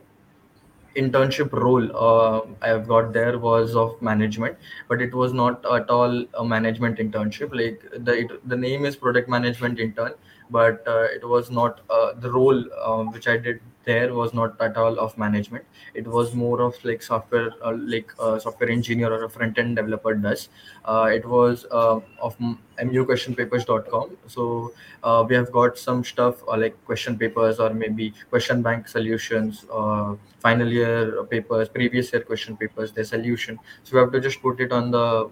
internship 0.95 1.51
role 1.51 1.85
uh, 1.95 2.41
I've 2.61 2.87
got 2.87 3.11
there 3.13 3.37
was 3.37 3.75
of 3.75 4.01
management, 4.01 4.57
but 4.87 5.01
it 5.01 5.13
was 5.13 5.33
not 5.33 5.65
at 5.65 5.89
all 5.89 6.25
a 6.33 6.45
management 6.45 6.99
internship. 6.99 7.53
Like 7.53 7.81
the 8.05 8.13
it, 8.13 8.47
the 8.47 8.55
name 8.55 8.85
is 8.85 8.95
product 8.95 9.27
management 9.27 9.79
intern, 9.79 10.13
but 10.49 10.87
uh, 10.87 11.03
it 11.17 11.27
was 11.27 11.51
not 11.51 11.81
uh, 11.89 12.13
the 12.13 12.31
role 12.31 12.63
um, 12.83 13.11
which 13.11 13.27
I 13.27 13.37
did 13.37 13.59
there 13.85 14.13
was 14.13 14.33
not 14.33 14.59
at 14.61 14.77
all 14.77 14.99
of 14.99 15.17
management. 15.17 15.65
It 15.93 16.07
was 16.07 16.33
more 16.33 16.61
of 16.61 16.75
like 16.83 17.01
software, 17.01 17.51
uh, 17.63 17.73
like 17.77 18.11
a 18.19 18.39
software 18.39 18.69
engineer 18.69 19.13
or 19.13 19.23
a 19.25 19.29
front 19.29 19.57
end 19.59 19.75
developer 19.75 20.13
does. 20.15 20.49
Uh, 20.83 21.09
it 21.13 21.25
was 21.25 21.65
uh, 21.71 21.99
of 22.21 22.37
muquestionpapers.com. 22.79 24.17
So 24.27 24.73
uh, 25.03 25.25
we 25.27 25.35
have 25.35 25.51
got 25.51 25.77
some 25.77 26.03
stuff 26.03 26.43
uh, 26.47 26.57
like 26.57 26.83
question 26.85 27.17
papers 27.17 27.59
or 27.59 27.73
maybe 27.73 28.13
question 28.29 28.61
bank 28.61 28.87
solutions 28.87 29.65
uh, 29.71 30.15
final 30.39 30.67
year 30.71 31.23
papers 31.23 31.69
previous 31.69 32.11
year 32.13 32.21
question 32.21 32.57
papers 32.57 32.91
their 32.91 33.03
solution 33.03 33.59
so 33.83 33.95
we 33.95 33.99
have 33.99 34.11
to 34.11 34.19
just 34.19 34.41
put 34.41 34.59
it 34.59 34.71
on 34.71 34.91
the 34.91 35.29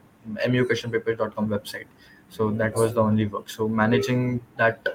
muquestionpapers.com 0.47 1.49
website 1.49 1.85
so 2.29 2.49
that 2.51 2.75
was 2.75 2.93
the 2.93 3.01
only 3.01 3.25
work 3.25 3.49
so 3.49 3.67
managing 3.67 4.41
that 4.57 4.87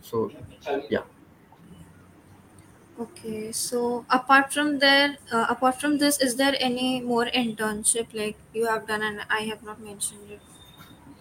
so 0.00 0.30
yeah 0.90 1.02
Okay, 2.98 3.52
so 3.52 4.04
apart 4.10 4.52
from 4.52 4.78
there, 4.78 5.16
uh, 5.30 5.46
apart 5.48 5.80
from 5.80 5.98
this, 5.98 6.20
is 6.20 6.36
there 6.36 6.54
any 6.60 7.00
more 7.00 7.26
internship 7.26 8.12
like 8.14 8.36
you 8.54 8.66
have 8.66 8.86
done 8.86 9.02
and 9.02 9.22
I 9.30 9.40
have 9.52 9.62
not 9.62 9.80
mentioned 9.80 10.30
it, 10.30 10.40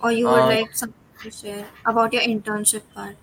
or 0.04 0.12
you 0.12 0.30
would 0.30 0.46
uh, 0.46 0.48
like 0.48 0.75
something 0.75 0.96
to 1.24 1.32
share 1.32 1.70
about 1.86 2.13
your 2.13 2.24
internship 2.24 2.84
part? 2.94 3.18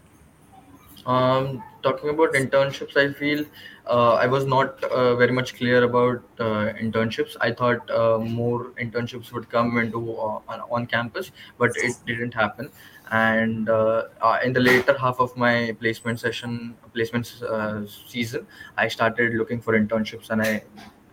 Um, 1.06 1.62
talking 1.82 2.10
about 2.10 2.32
internships, 2.34 2.96
I 2.96 3.12
feel 3.14 3.46
uh, 3.86 4.14
I 4.14 4.26
was 4.26 4.44
not 4.44 4.82
uh, 4.84 5.16
very 5.16 5.32
much 5.32 5.54
clear 5.56 5.82
about 5.84 6.22
uh, 6.38 6.72
internships. 6.84 7.34
I 7.40 7.52
thought 7.52 7.88
uh, 7.90 8.18
more 8.18 8.72
internships 8.72 9.32
would 9.32 9.48
come 9.48 9.78
into 9.78 9.98
uh, 10.18 10.40
on, 10.48 10.60
on 10.70 10.86
campus, 10.86 11.30
but 11.56 11.76
it 11.76 11.96
didn't 12.04 12.34
happen. 12.34 12.70
And 13.10 13.68
uh, 13.68 14.04
uh, 14.20 14.38
in 14.44 14.52
the 14.52 14.60
later 14.60 14.96
half 14.96 15.18
of 15.18 15.36
my 15.36 15.74
placement 15.80 16.20
session, 16.20 16.76
placement 16.92 17.42
uh, 17.42 17.86
season, 17.86 18.46
I 18.76 18.88
started 18.88 19.34
looking 19.34 19.60
for 19.60 19.78
internships, 19.78 20.30
and 20.30 20.42
I 20.42 20.62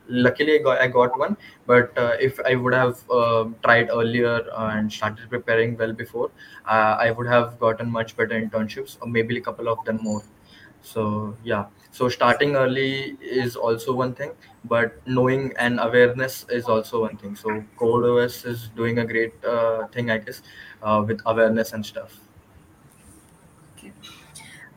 luckily 0.07 0.59
I 0.59 0.61
got, 0.63 0.81
I 0.81 0.87
got 0.87 1.17
one. 1.17 1.37
But 1.65 1.97
uh, 1.97 2.17
if 2.19 2.39
I 2.45 2.55
would 2.55 2.73
have 2.73 3.09
uh, 3.09 3.45
tried 3.63 3.89
earlier 3.89 4.45
and 4.57 4.91
started 4.91 5.29
preparing 5.29 5.77
well 5.77 5.93
before, 5.93 6.31
uh, 6.65 6.97
I 6.99 7.11
would 7.11 7.27
have 7.27 7.59
gotten 7.59 7.89
much 7.89 8.17
better 8.17 8.39
internships, 8.39 8.97
or 9.01 9.07
maybe 9.07 9.37
a 9.37 9.41
couple 9.41 9.69
of 9.69 9.83
them 9.85 9.99
more. 10.01 10.23
So 10.81 11.35
yeah, 11.43 11.65
so 11.97 12.09
starting 12.09 12.55
early 12.55 13.17
is 13.21 13.55
also 13.55 13.93
one 13.93 14.13
thing, 14.15 14.31
but 14.63 15.01
knowing 15.07 15.53
and 15.57 15.79
awareness 15.79 16.45
is 16.49 16.65
also 16.75 17.01
one 17.07 17.17
thing. 17.17 17.35
So 17.35 17.53
code 17.77 18.05
os 18.13 18.43
is 18.53 18.69
doing 18.81 18.99
a 18.99 19.05
great 19.13 19.33
uh, 19.55 19.87
thing, 19.87 20.11
I 20.11 20.17
guess, 20.19 20.41
uh, 20.81 21.03
with 21.07 21.21
awareness 21.25 21.73
and 21.73 21.85
stuff. 21.93 22.19
Okay. 23.73 23.93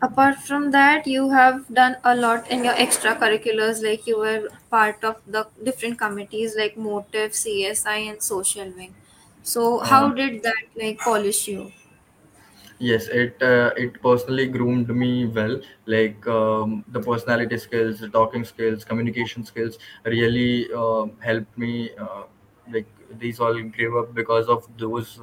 Apart 0.03 0.37
from 0.39 0.71
that, 0.73 1.07
you 1.07 1.31
have 1.31 1.69
done 1.75 1.97
a 2.05 2.17
lot 2.17 2.51
in 2.51 2.65
your 2.65 2.75
extracurriculars, 2.75 3.83
like 3.85 4.07
you 4.07 4.19
were 4.19 4.49
part 4.71 5.05
of 5.05 5.23
the 5.27 5.49
different 5.65 5.99
committees 5.99 6.57
like 6.57 6.77
Motive, 6.77 7.35
CSI, 7.35 7.99
and 8.13 8.23
Social 8.23 8.71
Wing. 8.77 8.95
So, 9.43 9.81
Uh, 9.81 9.89
how 9.93 10.13
did 10.13 10.43
that 10.45 10.65
like 10.77 10.99
polish 11.01 11.49
you? 11.49 11.73
Yes, 12.81 13.09
it 13.09 13.43
uh, 13.43 13.71
it 13.77 14.01
personally 14.03 14.47
groomed 14.47 14.89
me 14.89 15.27
well. 15.27 15.61
Like 15.87 16.25
um, 16.29 16.85
the 16.89 17.01
personality 17.01 17.59
skills, 17.59 17.99
the 18.01 18.09
talking 18.09 18.45
skills, 18.45 18.85
communication 18.85 19.45
skills 19.45 19.79
really 20.05 20.69
uh, 20.73 21.07
helped 21.21 21.59
me. 21.59 21.91
Uh, 21.99 22.23
like 22.71 22.87
these 23.19 23.41
all 23.41 23.61
grew 23.63 23.99
up 24.01 24.15
because 24.15 24.47
of 24.47 24.69
those 24.79 25.19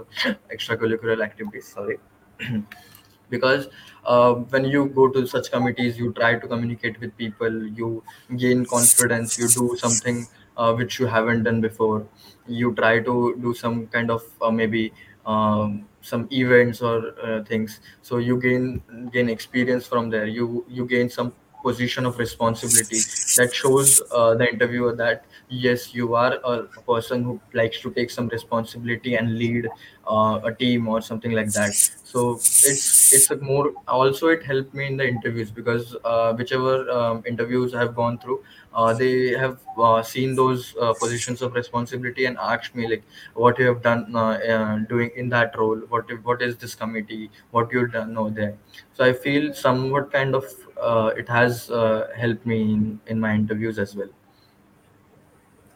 extracurricular 0.52 1.24
activities. 1.24 1.68
Sorry. 1.68 1.98
because 3.30 3.68
uh, 4.06 4.34
when 4.34 4.66
you 4.66 4.88
go 4.88 5.10
to 5.10 5.26
such 5.26 5.52
committees 5.52 5.98
you 5.98 6.12
try 6.14 6.36
to 6.36 6.48
communicate 6.48 7.00
with 7.00 7.16
people 7.18 7.64
you 7.80 8.04
gain 8.38 8.66
confidence 8.66 9.38
you 9.38 9.48
do 9.48 9.76
something 9.78 10.28
uh, 10.58 10.74
which 10.74 11.00
you 11.00 11.08
haven't 11.08 11.44
done 11.44 11.60
before 11.62 12.06
you 12.48 12.74
try 12.76 13.00
to 13.00 13.36
do 13.42 13.54
some 13.54 13.88
kind 13.88 14.12
of 14.12 14.24
uh, 14.42 14.52
maybe 14.52 14.94
um, 15.26 15.86
some 16.06 16.28
events 16.32 16.82
or 16.82 16.98
uh, 17.24 17.44
things. 17.44 17.80
So 18.02 18.18
you 18.18 18.40
gain 18.40 18.82
gain 19.12 19.30
experience 19.30 19.86
from 19.88 20.10
there. 20.10 20.26
You 20.26 20.66
you 20.70 20.86
gain 20.86 21.10
some 21.10 21.34
position 21.64 22.06
of 22.06 22.20
responsibility. 22.20 23.00
That 23.38 23.54
shows 23.54 24.02
uh, 24.12 24.36
the 24.36 24.48
interviewer 24.50 24.96
that 24.96 25.26
yes 25.50 25.94
you 25.94 26.16
are 26.16 26.40
a, 26.44 26.64
person 26.88 27.24
who 27.24 27.40
likes 27.54 27.80
to 27.82 27.92
take 27.92 28.10
some 28.10 28.28
responsibility 28.30 29.16
and 29.16 29.38
lead 29.38 29.68
uh, 30.08 30.40
a 30.44 30.54
team 30.54 30.88
or 30.88 31.02
something 31.02 31.32
like 31.32 31.52
that. 31.52 31.74
So 31.74 32.36
it's 32.36 33.14
it's 33.14 33.32
a 33.32 33.38
more 33.38 33.74
also 33.88 34.28
it 34.30 34.44
helped 34.44 34.74
me 34.74 34.88
in 34.88 34.98
the 34.98 35.08
interviews 35.08 35.52
because 35.52 35.96
uh, 36.04 36.34
whichever 36.34 36.90
um, 36.90 37.24
interviews 37.28 37.74
i 37.74 37.80
have 37.80 37.96
gone 37.96 38.18
through 38.20 38.44
uh, 38.74 38.94
they 38.94 39.30
have 39.32 39.60
uh, 39.78 40.02
seen 40.04 40.36
those 40.36 40.76
uh, 40.82 40.94
positions 40.94 41.42
of 41.42 41.54
responsibility 41.54 42.26
and 42.26 42.38
asked 42.38 42.76
me 42.76 42.88
like 42.88 43.04
what 43.34 43.58
you 43.60 43.66
have 43.66 43.82
done 43.82 44.16
uh, 44.16 44.78
doing 44.90 45.12
in 45.16 45.30
that 45.30 45.58
role? 45.58 45.78
What 45.90 46.06
what 46.24 46.42
is 46.42 46.58
this 46.58 46.76
committee? 46.76 47.30
What 47.52 47.72
you 47.72 47.88
done 47.88 48.18
over 48.18 48.30
there? 48.30 48.58
So 48.94 49.04
i 49.04 49.14
feel 49.14 49.54
somewhat 49.54 50.12
kind 50.12 50.36
of 50.36 50.46
it 51.18 51.28
has 51.30 51.68
helped 52.16 52.46
me 52.46 52.62
in, 52.74 53.00
in 53.08 53.20
my 53.20 53.34
interviews 53.34 53.80
as 53.80 53.96
well 53.96 54.10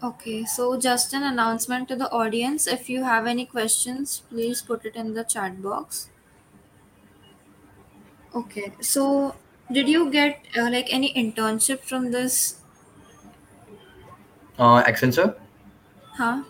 Okay, 0.03 0.45
so 0.45 0.79
just 0.79 1.13
an 1.13 1.21
announcement 1.21 1.87
to 1.89 1.95
the 1.95 2.11
audience. 2.11 2.65
If 2.65 2.89
you 2.89 3.03
have 3.03 3.27
any 3.27 3.45
questions, 3.45 4.19
please 4.27 4.63
put 4.63 4.83
it 4.83 4.95
in 4.95 5.13
the 5.13 5.23
chat 5.23 5.61
box. 5.61 6.09
Okay, 8.33 8.75
so 8.81 9.35
did 9.71 9.87
you 9.89 10.11
get 10.11 10.45
uh, 10.57 10.69
like 10.69 10.87
any 10.93 11.13
internship 11.13 11.81
from 11.81 12.11
this? 12.11 12.61
uh, 14.57 14.83
accenture 14.83 15.35
Huh? 16.17 16.43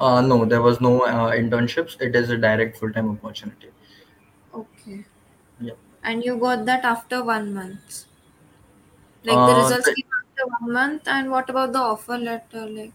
uh, 0.00 0.20
no 0.20 0.44
there 0.44 0.62
was 0.62 0.80
no 0.80 1.02
uh, 1.02 1.30
internships 1.42 2.00
it 2.00 2.16
is 2.16 2.30
a 2.30 2.36
direct 2.36 2.76
full-time 2.76 3.10
opportunity 3.10 3.70
Okay. 4.54 5.06
yeah 5.60 5.74
And 6.02 6.24
you 6.24 6.38
got 6.38 6.66
that 6.66 6.84
after 6.84 7.24
one 7.24 7.54
month. 7.54 8.06
Like 9.24 9.46
the 9.46 9.54
uh, 9.54 9.54
results 9.54 9.88
the 9.88 9.94
came 9.94 10.04
after 10.40 10.50
one 10.64 10.72
month, 10.72 11.08
and 11.08 11.30
what 11.30 11.50
about 11.50 11.72
the 11.72 11.78
offer 11.78 12.16
letter? 12.16 12.66
Like, 12.68 12.94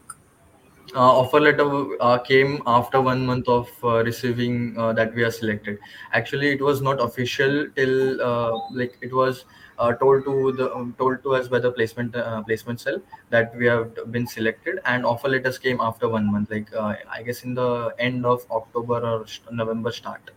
uh, 0.95 0.99
offer 1.21 1.39
letter 1.39 1.67
uh, 2.01 2.17
came 2.19 2.61
after 2.67 3.01
one 3.01 3.25
month 3.25 3.47
of 3.47 3.69
uh, 3.83 4.03
receiving 4.03 4.77
uh, 4.77 4.93
that 4.93 5.13
we 5.15 5.23
are 5.23 5.31
selected 5.31 5.79
actually 6.13 6.49
it 6.49 6.61
was 6.61 6.81
not 6.81 7.01
official 7.01 7.67
till 7.75 8.21
uh, 8.21 8.51
like 8.71 8.97
it 9.01 9.13
was 9.13 9.45
uh, 9.79 9.91
told 9.93 10.23
to 10.25 10.51
the 10.53 10.73
um, 10.73 10.93
told 10.97 11.21
to 11.23 11.33
us 11.35 11.47
by 11.47 11.59
the 11.59 11.71
placement 11.71 12.15
uh, 12.15 12.41
placement 12.43 12.79
cell 12.79 13.01
that 13.29 13.55
we 13.57 13.65
have 13.65 13.95
been 14.11 14.27
selected 14.27 14.79
and 14.85 15.05
offer 15.05 15.27
letters 15.27 15.57
came 15.57 15.79
after 15.81 16.07
one 16.07 16.31
month 16.31 16.49
like 16.51 16.71
uh, 16.73 16.93
i 17.09 17.21
guess 17.23 17.43
in 17.43 17.53
the 17.55 17.93
end 17.99 18.25
of 18.25 18.45
october 18.51 18.99
or 19.13 19.25
november 19.51 19.91
start 19.91 20.31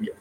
yeah 0.00 0.14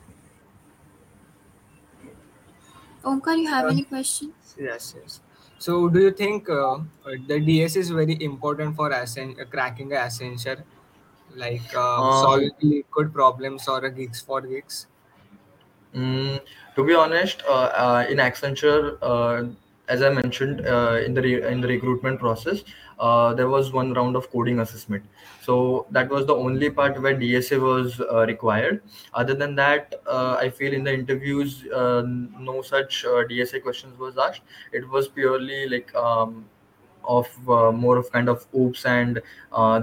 Omkar, 3.03 3.38
you 3.38 3.50
have 3.50 3.67
Uh, 3.67 3.69
any 3.69 3.83
question? 3.83 4.33
yes, 4.57 4.95
yes. 4.98 5.22
So, 5.60 5.89
do 5.89 6.01
you 6.01 6.12
think 6.12 6.50
uh, 6.50 6.79
the 7.27 7.39
DS 7.39 7.75
is 7.77 7.91
very 7.91 8.17
important 8.24 8.75
for 8.75 8.91
assen- 8.93 9.38
uh, 9.41 9.45
cracking 9.45 9.93
a 9.93 9.98
Accenture, 9.98 10.63
like 11.36 11.74
uh, 11.75 12.12
uh, 12.12 12.12
solving 12.12 12.51
LeetCode 12.63 13.13
problems 13.13 13.67
or 13.67 13.79
a 13.86 13.91
GeeksforGeeks? 13.91 14.88
Mm, 15.93 16.41
to 16.75 16.83
be 16.83 16.95
honest, 16.95 17.43
uh, 17.48 17.69
uh, 17.86 18.05
in 18.10 18.17
Accenture, 18.17 18.98
uh, 19.01 19.53
as 19.88 20.01
I 20.01 20.10
mentioned 20.10 20.65
uh, 20.65 21.00
in 21.05 21.13
the 21.13 21.22
re- 21.22 21.43
in 21.51 21.62
the 21.62 21.67
recruitment 21.67 22.19
process, 22.19 22.63
uh, 23.00 23.34
there 23.34 23.50
was 23.50 23.72
one 23.72 23.94
round 23.94 24.16
of 24.16 24.30
coding 24.32 24.60
assessment. 24.60 25.04
So 25.42 25.88
that 25.92 26.10
was 26.10 26.26
the 26.26 26.36
only 26.36 26.70
part 26.70 27.02
where 27.02 27.16
DSA 27.16 27.62
was 27.62 28.00
uh, 28.00 28.26
required. 28.26 28.82
Other 29.14 29.34
than 29.34 29.56
that, 29.56 29.96
uh, 30.08 30.38
I 30.40 30.50
feel 30.50 30.74
in 30.74 30.84
the 30.84 30.94
interviews, 30.94 31.66
uh, 31.74 32.04
no 32.06 32.62
such 32.62 33.06
uh, 33.06 33.24
DSA 33.30 33.64
questions 33.64 33.98
was 33.98 34.18
asked. 34.18 34.42
It 34.72 34.88
was 34.90 35.08
purely 35.08 35.68
like 35.68 35.94
um, 35.96 36.46
of 37.04 37.28
uh, 37.50 37.72
more 37.72 37.98
of 37.98 38.12
kind 38.12 38.30
of 38.30 38.46
OOPS 38.56 38.86
and 38.86 39.22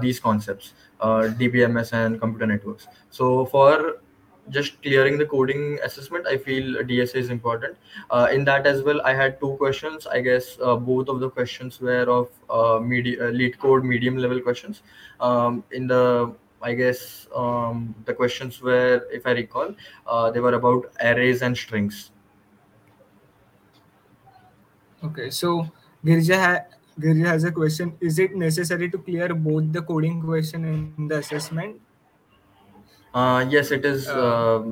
these 0.01 0.19
concepts, 0.19 0.73
DBMS 1.01 1.93
and 1.93 2.19
computer 2.19 2.47
networks. 2.47 2.87
So 3.09 3.45
for 3.45 4.01
just 4.49 4.81
clearing 4.81 5.17
the 5.17 5.25
coding 5.25 5.79
assessment, 5.83 6.27
I 6.27 6.37
feel 6.37 6.83
DSA 6.83 7.15
is 7.15 7.29
important. 7.29 7.77
Uh, 8.09 8.27
in 8.31 8.43
that 8.45 8.65
as 8.67 8.83
well, 8.83 9.01
I 9.03 9.13
had 9.13 9.39
two 9.39 9.55
questions. 9.57 10.07
I 10.07 10.21
guess 10.21 10.57
uh, 10.61 10.75
both 10.75 11.09
of 11.09 11.19
the 11.19 11.29
questions 11.29 11.79
were 11.79 12.09
of 12.09 12.29
uh, 12.49 12.79
medi- 12.79 13.19
uh, 13.19 13.31
LeetCode 13.31 13.83
medium 13.83 14.17
level 14.17 14.41
questions. 14.41 14.81
Um, 15.19 15.63
in 15.71 15.87
the 15.87 16.33
I 16.61 16.73
guess 16.75 17.27
um, 17.35 17.95
the 18.05 18.13
questions 18.13 18.61
were, 18.61 19.07
if 19.11 19.25
I 19.25 19.31
recall, 19.31 19.73
uh, 20.05 20.29
they 20.29 20.39
were 20.39 20.53
about 20.53 20.91
arrays 21.03 21.41
and 21.41 21.57
strings. 21.57 22.11
Okay, 25.03 25.31
so 25.31 25.67
Girja, 26.05 26.37
ha- 26.37 26.65
Girja 26.99 27.25
has 27.25 27.43
a 27.43 27.51
question. 27.51 27.97
Is 27.99 28.19
it 28.19 28.35
necessary 28.35 28.89
to 28.91 28.99
clear 28.99 29.33
both 29.33 29.73
the 29.73 29.81
coding 29.81 30.21
question 30.21 30.65
in 30.65 31.07
the 31.07 31.17
assessment? 31.17 31.81
Uh, 33.13 33.45
yes, 33.49 33.71
it 33.71 33.83
is 33.83 34.07
Uh, 34.07 34.19
uh, 34.25 34.63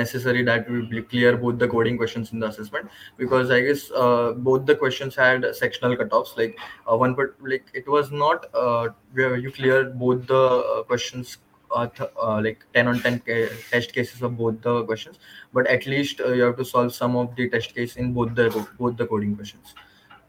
necessary 0.00 0.42
that 0.42 0.68
we 0.70 0.80
ble- 0.90 1.02
clear 1.02 1.36
both 1.36 1.58
the 1.58 1.68
coding 1.68 1.98
questions 1.98 2.32
in 2.32 2.38
the 2.40 2.46
assessment 2.46 2.88
because 3.18 3.50
I 3.50 3.60
guess 3.60 3.90
uh, 3.90 4.32
both 4.32 4.64
the 4.64 4.74
questions 4.74 5.14
had 5.14 5.44
sectional 5.54 5.94
cutoffs. 5.94 6.34
Like 6.38 6.58
uh, 6.90 6.96
one, 6.96 7.14
but 7.14 7.34
like 7.52 7.66
it 7.74 7.86
was 7.86 8.10
not 8.10 8.46
uh, 8.54 8.88
where 9.12 9.36
you 9.36 9.50
clear 9.52 9.84
both 9.84 10.26
the 10.26 10.84
questions. 10.86 11.38
Uh, 11.74 11.88
th- 11.88 12.08
uh, 12.22 12.40
like 12.40 12.64
10 12.72 12.86
on 12.86 13.00
10 13.00 13.18
ca- 13.26 13.48
test 13.70 13.92
cases 13.92 14.22
of 14.22 14.36
both 14.38 14.60
the 14.62 14.84
questions 14.84 15.18
but 15.52 15.66
at 15.66 15.86
least 15.86 16.20
uh, 16.20 16.28
you 16.32 16.42
have 16.42 16.56
to 16.56 16.64
solve 16.64 16.94
some 16.94 17.16
of 17.16 17.34
the 17.34 17.48
test 17.50 17.74
case 17.74 17.96
in 17.96 18.12
both 18.12 18.32
the 18.36 18.44
both 18.78 18.96
the 18.96 19.04
coding 19.12 19.34
questions 19.34 19.74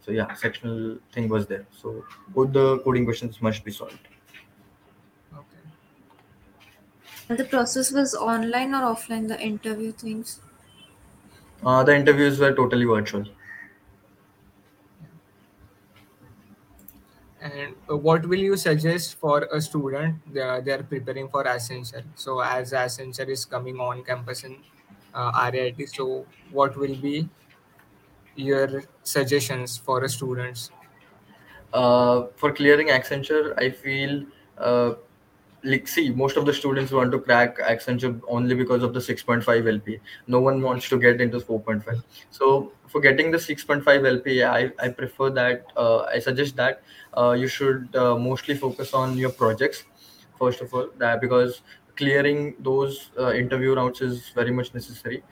so 0.02 0.12
yeah 0.12 0.34
sectional 0.34 0.98
thing 1.12 1.30
was 1.30 1.46
there 1.46 1.68
so 1.82 2.04
both 2.30 2.52
the 2.52 2.80
coding 2.80 3.06
questions 3.06 3.40
must 3.44 3.64
be 3.64 3.70
solved 3.72 4.08
okay. 5.34 5.62
And 7.30 7.38
the 7.38 7.46
process 7.46 7.92
was 7.92 8.16
online 8.16 8.74
or 8.74 8.82
offline, 8.82 9.28
the 9.28 9.40
interview 9.40 9.92
things? 9.92 10.42
uh, 11.64 11.84
the 11.84 11.96
interviews 11.96 12.40
were 12.40 12.54
totally 12.54 12.86
virtual 12.86 13.26
And 17.40 17.76
uh, 17.90 17.98
what 17.98 18.26
will 18.26 18.40
you 18.40 18.58
suggest 18.58 19.16
for 19.16 19.44
a 19.52 19.62
student 19.62 20.22
they 20.34 20.42
are, 20.42 20.62
they 20.62 20.72
are 20.72 20.84
preparing 20.84 21.30
for 21.30 21.44
Accenture? 21.44 22.06
So 22.16 22.40
as 22.40 22.72
Accenture 22.72 23.28
is 23.30 23.46
coming 23.46 23.80
on 23.80 24.04
campus 24.04 24.44
in 24.44 24.64
uh, 25.14 25.32
RIT, 25.54 25.86
so 25.86 26.28
what 26.50 26.76
will 26.78 26.96
be 26.96 27.30
your 28.36 28.84
suggestions 29.04 29.78
for 29.78 30.04
a 30.04 30.10
students? 30.10 30.72
uh, 31.74 32.28
for 32.36 32.54
clearing 32.54 32.88
Accenture, 32.88 33.54
I 33.58 33.70
feel 33.70 34.26
uh, 34.58 34.96
like 35.66 35.88
see 35.88 36.10
most 36.12 36.38
of 36.38 36.46
the 36.46 36.54
students 36.54 36.92
want 36.92 37.12
to 37.12 37.20
crack 37.20 37.58
Accenture 37.60 38.22
only 38.28 38.56
because 38.56 38.84
of 38.84 38.94
the 38.94 39.00
6.5 39.00 39.68
LP. 39.74 40.00
No 40.28 40.40
one 40.40 40.62
wants 40.62 40.88
to 40.90 41.00
get 41.00 41.20
into 41.20 41.40
4.5. 41.40 42.04
So 42.30 42.72
for 42.88 43.02
getting 43.02 43.32
the 43.32 43.38
6.5 43.38 44.08
LP, 44.08 44.44
I, 44.44 44.72
I 44.80 44.90
prefer 44.90 45.30
that 45.32 45.66
uh, 45.76 46.04
I 46.04 46.20
suggest 46.20 46.56
that 46.58 46.82
uh, 47.18 47.32
you 47.32 47.48
should 47.48 47.96
uh, 47.96 48.18
mostly 48.18 48.56
focus 48.56 48.94
on 48.94 49.18
your 49.18 49.32
projects 49.32 49.84
first 50.40 50.62
of 50.62 50.74
all 50.74 50.90
that 50.98 51.22
because 51.22 51.62
clearing 51.96 52.56
those 52.60 53.12
uh, 53.18 53.32
interview 53.34 53.74
rounds 53.74 54.02
is 54.02 54.30
very 54.36 54.52
much 54.52 54.74
necessary. 54.74 55.24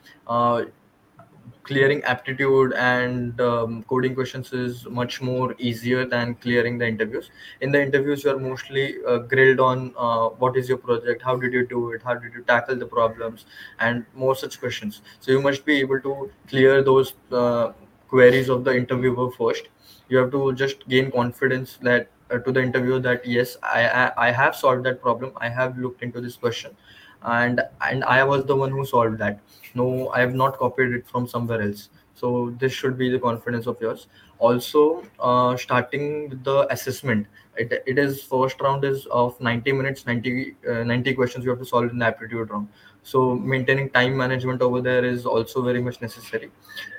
Clearing 1.62 2.02
aptitude 2.04 2.74
and 2.74 3.40
um, 3.40 3.82
coding 3.84 4.14
questions 4.14 4.52
is 4.52 4.86
much 4.86 5.22
more 5.22 5.54
easier 5.58 6.04
than 6.04 6.34
clearing 6.34 6.76
the 6.76 6.86
interviews. 6.86 7.30
In 7.60 7.72
the 7.72 7.82
interviews 7.82 8.24
you 8.24 8.30
are 8.30 8.38
mostly 8.38 8.96
uh, 9.06 9.18
grilled 9.18 9.60
on 9.60 9.94
uh, 9.96 10.28
what 10.28 10.56
is 10.56 10.68
your 10.68 10.78
project 10.78 11.22
how 11.22 11.36
did 11.36 11.52
you 11.52 11.66
do 11.66 11.92
it 11.92 12.02
how 12.02 12.14
did 12.14 12.34
you 12.34 12.42
tackle 12.42 12.76
the 12.76 12.86
problems 12.86 13.46
and 13.80 14.04
more 14.14 14.36
such 14.36 14.60
questions. 14.60 15.00
So 15.20 15.32
you 15.32 15.40
must 15.40 15.64
be 15.64 15.78
able 15.80 16.00
to 16.00 16.30
clear 16.48 16.82
those 16.82 17.14
uh, 17.32 17.72
queries 18.08 18.48
of 18.48 18.64
the 18.64 18.76
interviewer 18.76 19.30
first. 19.30 19.68
You 20.08 20.18
have 20.18 20.30
to 20.32 20.52
just 20.52 20.86
gain 20.88 21.10
confidence 21.10 21.78
that 21.82 22.08
to 22.30 22.52
the 22.52 22.62
interviewer 22.62 22.98
that 22.98 23.26
yes 23.26 23.56
I, 23.62 23.86
I 23.86 24.28
i 24.28 24.30
have 24.30 24.56
solved 24.56 24.84
that 24.84 25.00
problem. 25.00 25.32
I 25.36 25.48
have 25.48 25.78
looked 25.78 26.02
into 26.02 26.20
this 26.20 26.36
question. 26.36 26.76
And 27.22 27.60
and 27.80 28.04
i 28.04 28.22
was 28.24 28.44
the 28.44 28.56
one 28.56 28.70
who 28.70 28.84
solved 28.84 29.18
that. 29.18 29.40
No 29.74 30.08
i 30.10 30.20
have 30.20 30.34
not 30.34 30.58
copied 30.58 30.92
it 30.92 31.06
from 31.06 31.26
somewhere 31.26 31.62
else. 31.62 31.88
So 32.14 32.54
this 32.58 32.72
should 32.72 32.96
be 32.96 33.10
the 33.10 33.18
confidence 33.18 33.66
of 33.66 33.80
yours. 33.80 34.06
Also 34.38 35.04
uh, 35.20 35.56
starting 35.56 36.28
with 36.30 36.44
the 36.44 36.66
assessment 36.72 37.26
it, 37.56 37.72
it 37.86 37.98
is 37.98 38.22
first 38.22 38.60
round 38.60 38.84
is 38.84 39.06
of 39.06 39.40
90 39.40 39.72
minutes 39.72 40.06
90 40.06 40.56
uh, 40.68 40.82
90 40.84 41.14
questions 41.14 41.44
you 41.44 41.50
have 41.50 41.58
to 41.58 41.64
solve 41.64 41.90
in 41.90 41.98
the 41.98 42.06
aptitude 42.06 42.50
round 42.50 42.68
so 43.04 43.34
maintaining 43.34 43.90
time 43.90 44.16
management 44.16 44.62
over 44.62 44.80
there 44.80 45.04
is 45.04 45.26
also 45.26 45.62
very 45.62 45.80
much 45.80 46.00
necessary. 46.00 46.50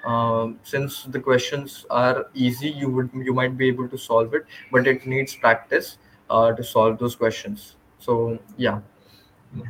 Um, 0.05 0.59
since 0.63 1.03
the 1.03 1.19
questions 1.19 1.85
are 1.89 2.27
easy 2.33 2.69
you 2.69 2.89
would 2.89 3.09
you 3.13 3.33
might 3.33 3.57
be 3.57 3.67
able 3.67 3.89
to 3.89 3.97
solve 3.97 4.35
it 4.35 4.45
but 4.71 4.87
it 4.87 5.05
needs 5.05 5.35
practice 5.35 5.97
uh, 6.29 6.51
to 6.53 6.63
solve 6.63 6.99
those 6.99 7.15
questions. 7.15 7.75
So 7.99 8.39
yeah. 8.57 8.81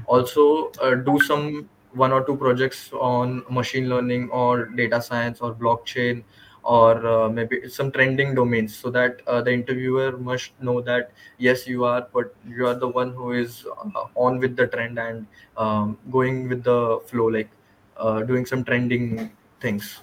Also 0.07 0.71
uh, 0.81 0.95
do 0.95 1.19
some 1.21 1.69
one 1.93 2.11
or 2.11 2.25
two 2.25 2.35
projects 2.35 2.89
on 2.93 3.43
machine 3.49 3.87
learning 3.87 4.29
or 4.29 4.65
data 4.65 5.01
science 5.01 5.39
or 5.39 5.53
blockchain 5.53 6.23
or 6.65 7.05
uh, 7.07 7.29
maybe 7.29 7.69
some 7.69 7.91
trending 7.91 8.33
domains 8.35 8.75
so 8.75 8.89
that 8.89 9.21
uh, 9.27 9.41
the 9.41 9.51
interviewer 9.53 10.17
must 10.17 10.51
know 10.61 10.81
that 10.81 11.11
yes 11.37 11.67
you 11.67 11.85
are 11.85 12.07
but 12.13 12.33
you 12.47 12.65
are 12.67 12.73
the 12.75 12.87
one 12.87 13.11
who 13.13 13.31
is 13.33 13.65
uh, 13.95 14.05
on 14.15 14.39
with 14.39 14.55
the 14.55 14.67
trend 14.67 14.97
and 14.99 15.27
um, 15.57 15.97
going 16.11 16.49
with 16.49 16.63
the 16.63 16.99
flow 17.07 17.27
like 17.27 17.49
uh, 17.97 18.21
doing 18.23 18.45
some 18.45 18.63
trending 18.63 19.31
things 19.61 20.01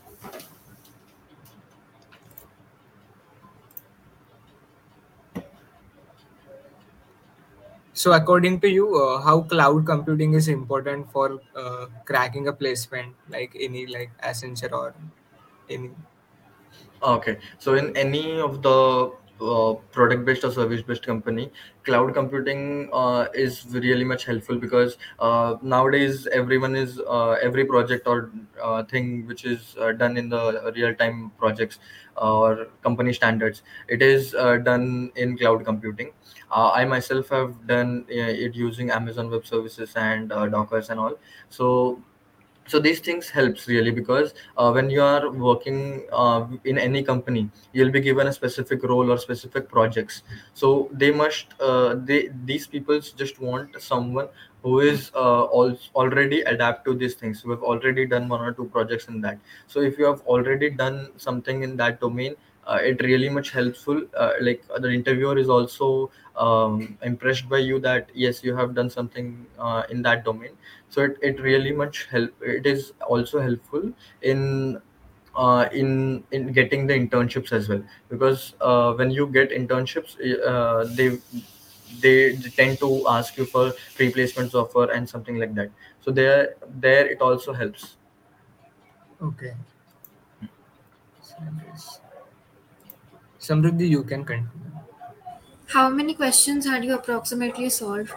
So 7.95 8.13
according 8.13 8.61
to 8.61 8.69
you, 8.69 8.87
uh, 8.97 9.21
how 9.23 9.43
cloud 9.43 9.85
computing 9.87 10.33
is 10.35 10.49
important 10.49 11.11
for 11.13 11.41
uh, 11.55 11.87
cracking 12.07 12.49
a 12.49 12.53
placement 12.53 13.15
like 13.29 13.55
any 13.59 13.87
like 13.87 14.11
Accenture 14.23 14.73
or 14.73 14.95
any? 15.69 15.91
Okay, 17.03 17.39
so 17.59 17.75
in 17.75 17.97
any 17.97 18.39
of 18.39 18.63
the 18.63 19.13
uh, 19.41 19.75
product-based 19.91 20.45
or 20.45 20.53
service-based 20.53 21.05
company, 21.05 21.51
cloud 21.83 22.15
computing 22.15 22.89
uh, 22.93 23.27
is 23.35 23.67
really 23.71 24.05
much 24.05 24.25
helpful 24.25 24.57
because 24.57 24.99
uh, 25.19 25.57
nowadays 25.63 26.29
everyone 26.33 26.77
is 26.77 27.01
uh, 27.01 27.33
every 27.43 27.65
project 27.65 28.07
or 28.07 28.31
uh, 28.63 28.85
thing 28.85 29.27
which 29.27 29.45
is 29.45 29.75
uh, 29.81 29.91
done 29.91 30.17
in 30.17 30.29
the 30.29 30.73
real-time 30.77 31.33
projects 31.39 31.81
or 32.17 32.69
company 32.85 33.13
standards, 33.13 33.63
it 33.89 34.01
is 34.01 34.35
uh, 34.35 34.59
done 34.59 35.11
in 35.17 35.37
cloud 35.37 35.65
computing. 35.65 36.13
Uh, 36.51 36.71
I 36.71 36.85
myself 36.85 37.31
have 37.31 37.67
done 37.67 38.05
uh, 38.11 38.15
it 38.15 38.55
using 38.55 38.91
Amazon 38.91 39.31
Web 39.31 39.47
Services 39.47 39.95
and 39.97 40.31
uh, 40.31 40.47
Dockers 40.47 40.91
and 40.91 41.01
all. 41.01 41.19
So 41.49 42.01
so 42.67 42.79
these 42.79 43.01
things 43.01 43.29
helps 43.29 43.67
really 43.69 43.91
because 43.91 44.35
uh, 44.57 44.71
when 44.71 44.89
you 44.91 45.03
are 45.03 45.31
working 45.31 46.07
uh, 46.13 46.47
in 46.65 46.79
any 46.79 47.03
company 47.03 47.49
you'll 47.73 47.91
be 47.91 48.01
given 48.01 48.27
a 48.27 48.33
specific 48.33 48.83
role 48.85 49.11
or 49.11 49.19
specific 49.19 49.69
projects. 49.69 50.23
So 50.55 50.89
they 50.93 51.11
must 51.11 51.47
uh, 51.61 51.97
they 51.97 52.31
these 52.45 52.67
people 52.67 53.01
just 53.01 53.41
want 53.41 53.81
someone 53.81 54.29
who 54.63 54.81
is 54.81 55.11
uh, 55.15 55.45
al- 55.45 55.79
already 55.95 56.43
adapt 56.43 56.85
to 56.85 56.95
these 56.95 57.15
things. 57.15 57.43
Have 57.43 57.63
already 57.63 58.07
done 58.07 58.29
one 58.29 58.41
or 58.41 58.53
two 58.53 58.67
projects 58.67 59.09
in 59.09 59.21
that. 59.23 59.39
So 59.67 59.81
if 59.81 59.99
you 59.99 60.05
have 60.05 60.21
already 60.23 60.71
done 60.71 61.09
something 61.17 61.63
in 61.63 61.77
that 61.77 62.01
domain 62.01 62.37
it 62.81 63.01
really 63.03 63.29
much 63.29 63.51
helpful. 63.51 64.03
Uh, 64.17 64.33
like 64.41 64.65
the 64.81 64.91
interviewer 64.91 65.37
is 65.39 65.49
also 65.49 66.11
um, 66.37 66.97
impressed 67.03 67.49
by 67.49 67.59
you 67.59 67.79
that 67.81 68.09
yes 68.15 68.43
you 68.45 68.55
have 68.57 68.75
done 68.75 68.91
something 68.91 69.47
uh, 69.59 69.83
in 69.91 70.03
that 70.03 70.25
domain. 70.25 70.51
So 70.89 71.03
it, 71.03 71.19
it 71.23 71.41
really 71.41 71.73
much 71.73 72.07
help 72.11 72.31
it 72.41 72.67
is 72.67 72.93
also 73.09 73.41
helpful 73.41 73.93
in 74.23 74.81
uh, 75.35 75.69
in 75.73 76.25
in 76.31 76.53
getting 76.53 76.87
the 76.87 76.95
internships 76.95 77.53
as 77.53 77.69
well. 77.69 77.83
Because 78.09 78.55
uh, 78.61 78.93
when 78.95 79.11
you 79.11 79.27
get 79.27 79.51
internships 79.51 80.17
uh, 80.47 80.85
they 80.95 81.19
they 82.01 82.37
tend 82.57 82.79
to 82.79 83.07
ask 83.09 83.37
you 83.37 83.45
for 83.45 83.73
pre-placements 83.97 84.55
offer 84.55 84.91
and 84.91 85.09
something 85.09 85.39
like 85.39 85.55
that. 85.55 85.71
So 86.01 86.11
there 86.11 86.55
there 86.81 87.07
it 87.07 87.21
also 87.21 87.53
helps. 87.53 87.97
Okay. 89.23 89.55
So 91.23 92.02
Samruddhi, 93.47 93.89
you 93.91 94.05
can 94.05 94.25
continue. 94.25 94.49
How 95.71 95.89
many 95.91 96.15
questions 96.15 96.67
had 96.67 96.85
you 96.85 96.95
approximately 96.95 97.69
solved? 97.69 98.13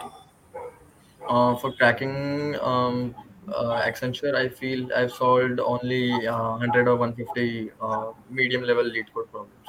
Uh, 1.28 1.56
for 1.56 1.72
cracking 1.72 2.54
um, 2.60 3.14
uh, 3.48 3.82
Accenture, 3.82 4.34
I 4.34 4.48
feel 4.48 4.92
I've 4.94 5.10
solved 5.12 5.58
only 5.60 6.26
uh, 6.26 6.50
100 6.52 6.86
or 6.88 6.96
150 6.96 7.70
uh, 7.80 8.12
medium 8.30 8.62
level 8.62 8.84
LeetCode 8.84 9.30
problems. 9.30 9.66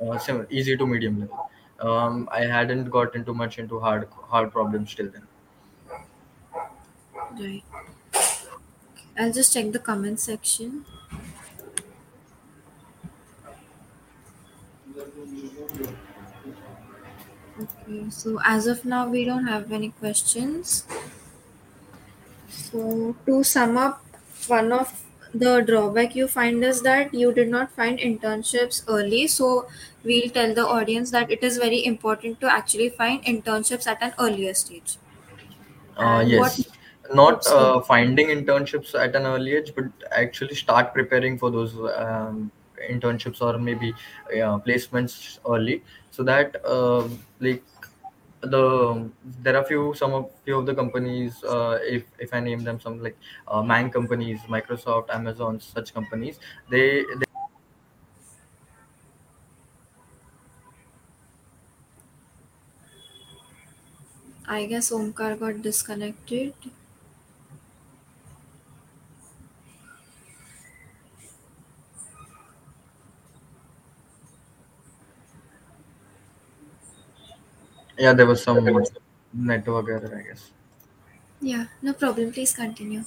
Uh, 0.00 0.18
sim- 0.18 0.46
easy 0.50 0.76
to 0.76 0.86
medium 0.86 1.20
level. 1.20 1.38
Um, 1.80 2.28
I 2.30 2.42
hadn't 2.44 2.90
gotten 2.90 3.24
too 3.24 3.34
much 3.34 3.58
into 3.58 3.80
hard 3.80 4.08
hard 4.10 4.52
problems 4.52 4.94
till 4.94 5.10
then. 5.10 5.26
Right. 7.32 7.62
I'll 9.16 9.32
just 9.32 9.52
check 9.52 9.70
the 9.70 9.78
comment 9.78 10.18
section. 10.18 10.84
Okay, 17.60 18.10
so 18.10 18.40
as 18.44 18.66
of 18.66 18.84
now, 18.84 19.08
we 19.08 19.24
don't 19.24 19.46
have 19.46 19.70
any 19.70 19.90
questions. 19.90 20.84
So, 22.48 23.16
to 23.26 23.42
sum 23.42 23.76
up, 23.76 24.04
one 24.46 24.72
of 24.72 25.04
the 25.34 25.60
drawback 25.62 26.14
you 26.14 26.28
find 26.28 26.62
is 26.64 26.82
that 26.82 27.12
you 27.14 27.32
did 27.32 27.48
not 27.48 27.72
find 27.72 27.98
internships 27.98 28.82
early. 28.88 29.26
So, 29.26 29.68
we'll 30.04 30.30
tell 30.30 30.54
the 30.54 30.66
audience 30.66 31.10
that 31.12 31.30
it 31.30 31.42
is 31.42 31.56
very 31.58 31.84
important 31.84 32.40
to 32.40 32.52
actually 32.52 32.90
find 32.90 33.24
internships 33.24 33.86
at 33.86 34.02
an 34.02 34.14
earlier 34.18 34.54
stage. 34.54 34.98
Uh, 35.96 36.20
And 36.20 36.36
what 36.36 36.58
yes, 36.60 36.68
not 37.12 37.46
uh, 37.46 37.80
finding 37.80 38.28
internships 38.28 38.94
at 38.94 39.14
an 39.16 39.26
early 39.26 39.54
age, 39.56 39.72
but 39.74 39.86
actually 40.12 40.54
start 40.54 40.94
preparing 40.94 41.38
for 41.38 41.50
those 41.50 41.76
um, 41.96 42.50
internships 42.88 43.40
or 43.40 43.58
maybe 43.58 43.92
uh, 43.92 44.58
placements 44.58 45.38
early, 45.48 45.82
so 46.10 46.22
that 46.24 46.56
uh, 46.64 47.08
like 47.40 47.62
the 48.42 49.10
there 49.42 49.56
are 49.56 49.64
few 49.64 49.92
some 49.94 50.12
of 50.14 50.30
few 50.44 50.58
of 50.58 50.66
the 50.66 50.74
companies 50.74 51.42
uh, 51.44 51.78
if 51.82 52.04
if 52.18 52.32
I 52.32 52.40
name 52.40 52.64
them 52.64 52.80
some 52.80 53.02
like 53.02 53.18
uh, 53.48 53.62
MAANG 53.62 53.92
companies, 53.92 54.40
Microsoft, 54.48 55.10
Amazon, 55.10 55.60
such 55.60 55.92
companies, 55.92 56.38
they 56.70 57.04
they 57.18 57.26
I 64.46 64.66
guess 64.66 64.90
Omkar 64.90 65.38
got 65.40 65.62
disconnected. 65.62 66.52
Yeah 78.00 78.12
there 78.12 78.26
was 78.26 78.42
some 78.42 78.64
network 79.32 79.88
error 79.88 80.12
I 80.18 80.22
guess. 80.28 80.50
Yeah, 81.40 81.66
no 81.80 81.94
problem. 81.94 82.32
Please 82.32 82.52
continue. 82.52 83.02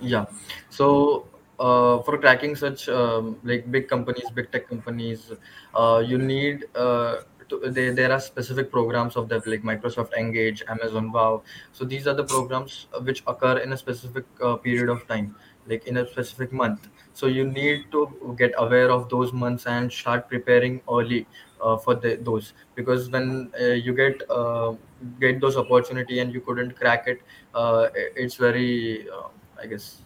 Yeah. 0.00 0.26
So 0.70 1.26
uh, 1.58 2.00
for 2.02 2.18
cracking 2.18 2.56
such 2.56 2.88
um, 2.88 3.38
like 3.44 3.70
big 3.70 3.88
companies, 3.88 4.30
big 4.30 4.50
tech 4.50 4.68
companies, 4.68 5.32
uh, 5.74 6.02
you 6.04 6.18
need 6.18 6.64
uh, 6.74 7.16
to, 7.48 7.60
they, 7.66 7.90
there 7.90 8.12
are 8.12 8.20
specific 8.20 8.70
programs 8.70 9.16
of 9.16 9.28
that 9.28 9.46
like 9.46 9.62
Microsoft 9.62 10.14
Engage, 10.14 10.62
Amazon 10.68 11.12
Wow. 11.12 11.42
So 11.72 11.84
these 11.84 12.06
are 12.06 12.14
the 12.14 12.24
programs 12.24 12.86
which 13.02 13.22
occur 13.26 13.58
in 13.58 13.72
a 13.72 13.76
specific 13.76 14.24
uh, 14.42 14.56
period 14.56 14.88
of 14.88 15.06
time, 15.06 15.36
like 15.66 15.86
in 15.86 15.98
a 15.98 16.06
specific 16.06 16.52
month. 16.52 16.88
So 17.12 17.26
you 17.26 17.44
need 17.44 17.92
to 17.92 18.34
get 18.38 18.52
aware 18.56 18.90
of 18.90 19.08
those 19.08 19.32
months 19.32 19.66
and 19.66 19.92
start 19.92 20.28
preparing 20.28 20.80
early 20.90 21.26
uh, 21.64 21.76
for 21.78 21.94
the, 21.94 22.16
those 22.16 22.52
because 22.74 23.10
when 23.10 23.52
uh, 23.60 23.64
you 23.86 23.94
get 23.94 24.22
uh, 24.30 24.74
get 25.20 25.40
those 25.40 25.56
opportunity 25.56 26.18
and 26.20 26.32
you 26.32 26.40
couldn't 26.40 26.76
crack 26.76 27.08
it, 27.08 27.22
uh, 27.54 27.88
it's 27.94 28.36
very 28.36 29.08
uh, 29.10 29.28
I 29.58 29.66
guess 29.66 30.04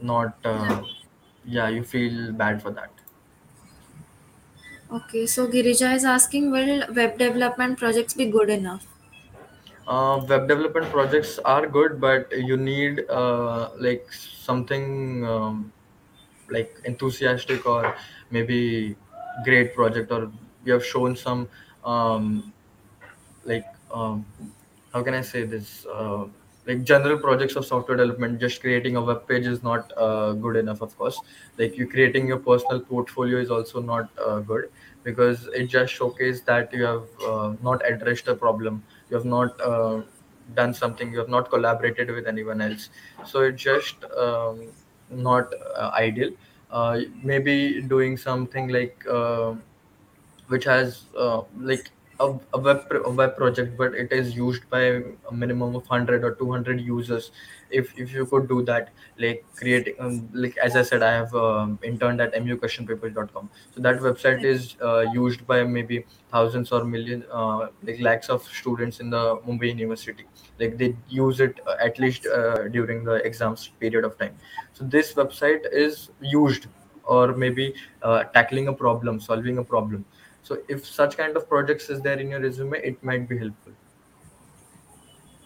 not. 0.00 0.38
Uh, 0.44 0.82
yeah, 1.44 1.68
you 1.68 1.84
feel 1.84 2.32
bad 2.32 2.60
for 2.62 2.70
that. 2.72 2.92
Okay, 4.90 5.26
so 5.26 5.46
Girija 5.46 5.94
is 5.94 6.04
asking 6.04 6.50
Will 6.50 6.92
web 6.92 7.18
development 7.18 7.78
projects 7.78 8.14
be 8.14 8.28
good 8.28 8.50
enough? 8.50 8.84
Uh, 9.86 10.24
web 10.28 10.48
development 10.48 10.86
projects 10.90 11.38
are 11.40 11.66
good, 11.66 12.00
but 12.00 12.30
you 12.32 12.56
need 12.56 13.08
uh, 13.08 13.70
like 13.78 14.12
something 14.12 15.24
um, 15.24 15.72
like 16.50 16.76
enthusiastic 16.84 17.64
or 17.66 17.96
maybe 18.30 18.96
great 19.44 19.74
project, 19.74 20.10
or 20.10 20.30
you 20.64 20.72
have 20.72 20.84
shown 20.84 21.16
some 21.16 21.48
um, 21.84 22.52
like 23.44 23.64
um, 23.92 24.24
how 24.92 25.02
can 25.02 25.14
I 25.14 25.22
say 25.22 25.44
this? 25.44 25.86
Uh, 25.86 26.24
like 26.66 26.82
general 26.82 27.16
projects 27.18 27.54
of 27.54 27.64
software 27.64 27.96
development, 27.96 28.40
just 28.40 28.60
creating 28.60 28.96
a 28.96 29.00
web 29.00 29.28
page 29.28 29.46
is 29.46 29.62
not 29.62 29.92
uh, 29.96 30.32
good 30.32 30.56
enough, 30.56 30.80
of 30.80 30.96
course. 30.98 31.20
Like 31.58 31.76
you 31.76 31.86
creating 31.86 32.26
your 32.26 32.38
personal 32.38 32.80
portfolio 32.80 33.38
is 33.38 33.50
also 33.50 33.80
not 33.80 34.10
uh, 34.18 34.40
good 34.40 34.70
because 35.04 35.48
it 35.54 35.66
just 35.66 35.92
showcases 35.92 36.42
that 36.42 36.72
you 36.72 36.82
have 36.82 37.04
uh, 37.24 37.54
not 37.62 37.88
addressed 37.88 38.26
a 38.26 38.34
problem, 38.34 38.82
you 39.08 39.16
have 39.16 39.24
not 39.24 39.60
uh, 39.60 40.02
done 40.54 40.74
something, 40.74 41.12
you 41.12 41.18
have 41.18 41.28
not 41.28 41.50
collaborated 41.50 42.10
with 42.10 42.26
anyone 42.26 42.60
else. 42.60 42.88
So 43.24 43.42
it's 43.42 43.62
just 43.62 44.04
um, 44.18 44.66
not 45.10 45.52
uh, 45.76 45.90
ideal. 45.94 46.30
Uh, 46.70 47.00
maybe 47.22 47.80
doing 47.82 48.16
something 48.16 48.68
like 48.68 49.04
uh, 49.08 49.54
which 50.48 50.64
has 50.64 51.04
uh, 51.18 51.42
like 51.58 51.90
a, 52.20 52.34
a 52.54 52.58
web 52.58 52.86
a 53.04 53.10
web 53.10 53.36
project 53.36 53.76
but 53.76 53.94
it 53.94 54.12
is 54.12 54.34
used 54.34 54.68
by 54.70 54.80
a 54.80 55.32
minimum 55.32 55.74
of 55.76 55.88
100 55.88 56.24
or 56.24 56.34
200 56.34 56.80
users. 56.80 57.30
If 57.70 57.98
if 57.98 58.12
you 58.12 58.26
could 58.26 58.48
do 58.48 58.62
that 58.64 58.90
like 59.18 59.44
creating 59.56 59.94
um, 59.98 60.28
like 60.32 60.56
as 60.58 60.76
i 60.76 60.82
said 60.82 61.02
i 61.02 61.12
have 61.12 61.34
um, 61.34 61.78
interned 61.82 62.20
at 62.20 62.32
muquestionpapers.com 62.34 63.50
so 63.74 63.80
that 63.80 63.98
website 63.98 64.44
is 64.44 64.76
uh, 64.80 65.00
used 65.12 65.44
by 65.48 65.64
maybe 65.64 66.04
thousands 66.30 66.70
or 66.70 66.84
million 66.84 67.24
uh, 67.32 67.68
like 67.82 68.00
lakhs 68.00 68.28
of 68.28 68.44
students 68.44 69.00
in 69.00 69.10
the 69.10 69.36
mumbai 69.48 69.68
university. 69.68 70.26
Like 70.60 70.78
they 70.78 70.96
use 71.08 71.40
it 71.40 71.60
uh, 71.66 71.76
at 71.80 71.98
least 71.98 72.26
uh, 72.26 72.68
during 72.68 73.04
the 73.04 73.14
exams 73.14 73.68
period 73.80 74.04
of 74.04 74.16
time. 74.16 74.36
So 74.72 74.84
this 74.84 75.14
website 75.14 75.66
is 75.72 76.10
used 76.20 76.68
or 77.04 77.34
maybe 77.34 77.74
uh, 78.02 78.24
tackling 78.24 78.68
a 78.68 78.72
problem 78.72 79.20
solving 79.20 79.58
a 79.58 79.64
problem 79.64 80.04
so 80.46 80.62
if 80.68 80.86
such 80.86 81.16
kind 81.16 81.36
of 81.36 81.48
projects 81.48 81.90
is 81.90 82.00
there 82.02 82.18
in 82.18 82.30
your 82.30 82.40
resume, 82.40 82.78
it 82.92 83.02
might 83.02 83.28
be 83.28 83.38
helpful. 83.38 83.72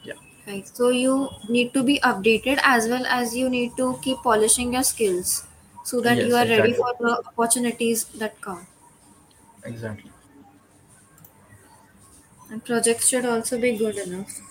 Yeah. 0.02 0.14
Right. 0.46 0.66
So 0.68 0.88
you 0.90 1.28
need 1.48 1.72
to 1.74 1.82
be 1.82 1.98
updated 2.00 2.58
as 2.62 2.88
well 2.88 3.06
as 3.06 3.36
you 3.36 3.48
need 3.48 3.76
to 3.76 3.98
keep 4.02 4.18
polishing 4.18 4.72
your 4.74 4.82
skills 4.82 5.46
so 5.84 6.00
that 6.02 6.22
you 6.22 6.34
Yes, 6.34 6.36
are 6.36 6.46
ready 6.46 6.72
for 6.74 6.92
the 7.00 7.22
opportunities 7.28 8.04
that 8.24 8.40
come. 8.40 8.66
Exactly. 9.64 10.12
And 12.50 12.62
projects 12.62 13.08
should 13.08 13.24
also 13.24 13.58
be 13.58 13.74
good 13.78 13.96
enough. 13.96 14.42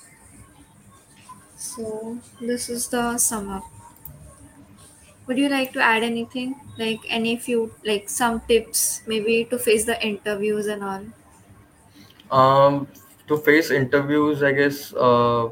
So 1.58 2.18
this 2.42 2.70
is 2.70 2.88
the 2.88 3.20
sum 3.20 3.50
up. 3.52 3.64
Would 5.28 5.38
you 5.38 5.48
like 5.48 5.72
to 5.72 5.80
add 5.80 6.04
anything? 6.04 6.60
Like 6.80 7.02
any 7.10 7.38
few 7.38 7.76
like 7.86 8.10
some 8.10 8.42
tips 8.42 9.04
maybe 9.06 9.46
to 9.52 9.60
face 9.60 9.86
the 9.86 10.02
interviews 10.04 10.66
and 10.66 10.84
all? 10.84 11.06
Um, 12.32 12.88
to 13.28 13.38
face 13.38 13.72
interviews, 13.72 14.44
I 14.44 14.52
guess 14.52 14.94
uh, 14.94 15.50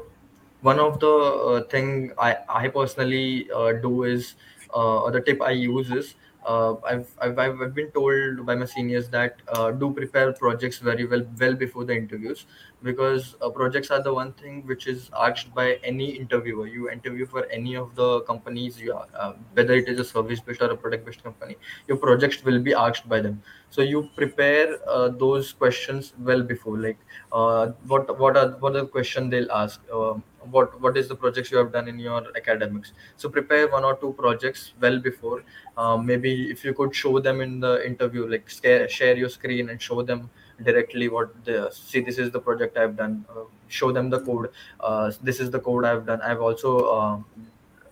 one 0.60 0.78
of 0.78 1.00
the 1.00 1.08
uh, 1.10 1.62
thing 1.68 2.12
I, 2.18 2.36
I 2.48 2.68
personally 2.68 3.50
uh, 3.50 3.72
do 3.72 4.04
is 4.04 4.34
uh, 4.74 5.02
or 5.02 5.10
the 5.10 5.20
tip 5.20 5.40
I 5.42 5.50
use 5.52 5.90
is 5.90 6.14
uh, 6.48 6.74
I've, 6.90 7.10
I've 7.20 7.38
I've 7.38 7.74
been 7.74 7.90
told 7.90 8.46
by 8.46 8.54
my 8.54 8.64
seniors 8.64 9.08
that 9.10 9.42
uh, 9.48 9.70
do 9.70 9.92
prepare 9.92 10.32
projects 10.32 10.78
very 10.78 11.06
well 11.06 11.24
well 11.40 11.54
before 11.54 11.84
the 11.84 11.94
interviews 11.94 12.46
because 12.82 13.34
uh, 13.42 13.50
projects 13.50 13.90
are 13.90 14.02
the 14.02 14.14
one 14.14 14.32
thing 14.32 14.62
which 14.66 14.86
is 14.86 15.10
asked 15.26 15.52
by 15.54 15.66
any 15.92 16.06
interviewer. 16.22 16.66
You 16.66 16.88
interview 16.90 17.26
for 17.26 17.44
any 17.58 17.74
of 17.76 17.94
the 17.96 18.20
companies, 18.22 18.80
you 18.80 18.94
are, 18.94 19.06
uh, 19.14 19.32
whether 19.52 19.74
it 19.74 19.88
is 19.88 20.00
a 20.00 20.04
service 20.04 20.40
based 20.40 20.62
or 20.62 20.70
a 20.70 20.76
product 20.76 21.04
based 21.04 21.22
company, 21.22 21.56
your 21.86 21.98
projects 21.98 22.42
will 22.44 22.60
be 22.70 22.72
asked 22.72 23.08
by 23.08 23.20
them. 23.20 23.42
So 23.70 23.82
you 23.82 24.08
prepare 24.16 24.78
uh, 24.88 25.08
those 25.08 25.52
questions 25.52 26.14
well 26.18 26.42
before, 26.42 26.78
like 26.78 26.98
uh, 27.32 27.72
what 27.86 28.18
what 28.18 28.36
are 28.36 28.50
what 28.66 28.74
are 28.76 28.82
the 28.82 28.92
question 28.98 29.28
they'll 29.28 29.52
ask. 29.52 29.80
Um, 29.92 30.24
what 30.50 30.80
what 30.80 30.96
is 30.96 31.08
the 31.08 31.14
projects 31.14 31.50
you 31.50 31.58
have 31.58 31.72
done 31.72 31.88
in 31.88 31.98
your 31.98 32.22
academics? 32.36 32.92
So 33.16 33.28
prepare 33.28 33.68
one 33.68 33.84
or 33.84 33.96
two 33.96 34.12
projects 34.18 34.72
well 34.80 34.98
before. 34.98 35.42
Um, 35.76 36.06
maybe 36.06 36.50
if 36.50 36.64
you 36.64 36.74
could 36.74 36.94
show 36.94 37.18
them 37.20 37.40
in 37.40 37.60
the 37.60 37.86
interview 37.86 38.26
like 38.26 38.50
scare, 38.50 38.88
share 38.88 39.16
your 39.16 39.28
screen 39.28 39.70
and 39.70 39.80
show 39.80 40.02
them 40.02 40.30
directly 40.64 41.08
what 41.08 41.32
the 41.44 41.70
see 41.70 42.00
this 42.00 42.18
is 42.18 42.30
the 42.30 42.40
project 42.40 42.76
i've 42.76 42.96
done. 42.96 43.24
Uh, 43.30 43.44
show 43.68 43.92
them 43.92 44.10
the 44.10 44.20
code. 44.20 44.50
Uh, 44.80 45.12
this 45.22 45.40
is 45.40 45.50
the 45.50 45.60
code 45.60 45.84
i've 45.84 46.06
done. 46.06 46.20
I've 46.22 46.40
also 46.40 46.78
uh, 46.78 47.18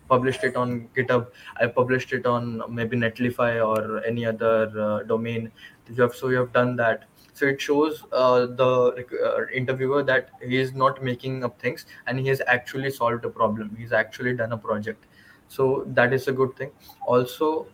published 0.09 0.45
it 0.45 0.57
on 0.57 0.89
github. 0.97 1.29
I 1.61 1.67
published 1.67 2.13
it 2.13 2.27
on 2.27 2.63
maybe 2.69 2.97
netlify 2.97 3.65
or 3.67 4.05
any 4.05 4.27
other 4.27 4.73
uh, 4.81 5.03
domain. 5.03 5.51
You 5.89 6.03
have 6.03 6.15
so 6.15 6.29
you 6.29 6.39
have 6.39 6.53
done 6.53 6.77
that 6.77 7.05
so 7.37 7.47
it 7.47 7.61
shows 7.61 8.03
uh, 8.13 8.47
the 8.47 9.07
uh, 9.25 9.47
interviewer 9.53 10.03
that 10.03 10.31
he 10.43 10.57
is 10.57 10.73
not 10.73 11.03
making 11.03 11.45
up 11.45 11.61
things 11.61 11.85
and 12.07 12.19
he 12.19 12.29
has 12.29 12.41
actually 12.47 12.91
solved 12.91 13.25
a 13.25 13.29
problem. 13.29 13.77
He's 13.79 13.93
actually 13.93 14.35
done 14.35 14.53
a 14.53 14.57
project. 14.59 15.05
So 15.49 15.85
that 15.89 16.13
is 16.13 16.29
a 16.29 16.33
good 16.33 16.57
thing. 16.57 16.71
Also 17.07 17.67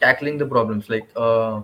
tackling 0.00 0.38
the 0.38 0.46
problems 0.46 0.88
like 0.88 1.08
uh, 1.16 1.62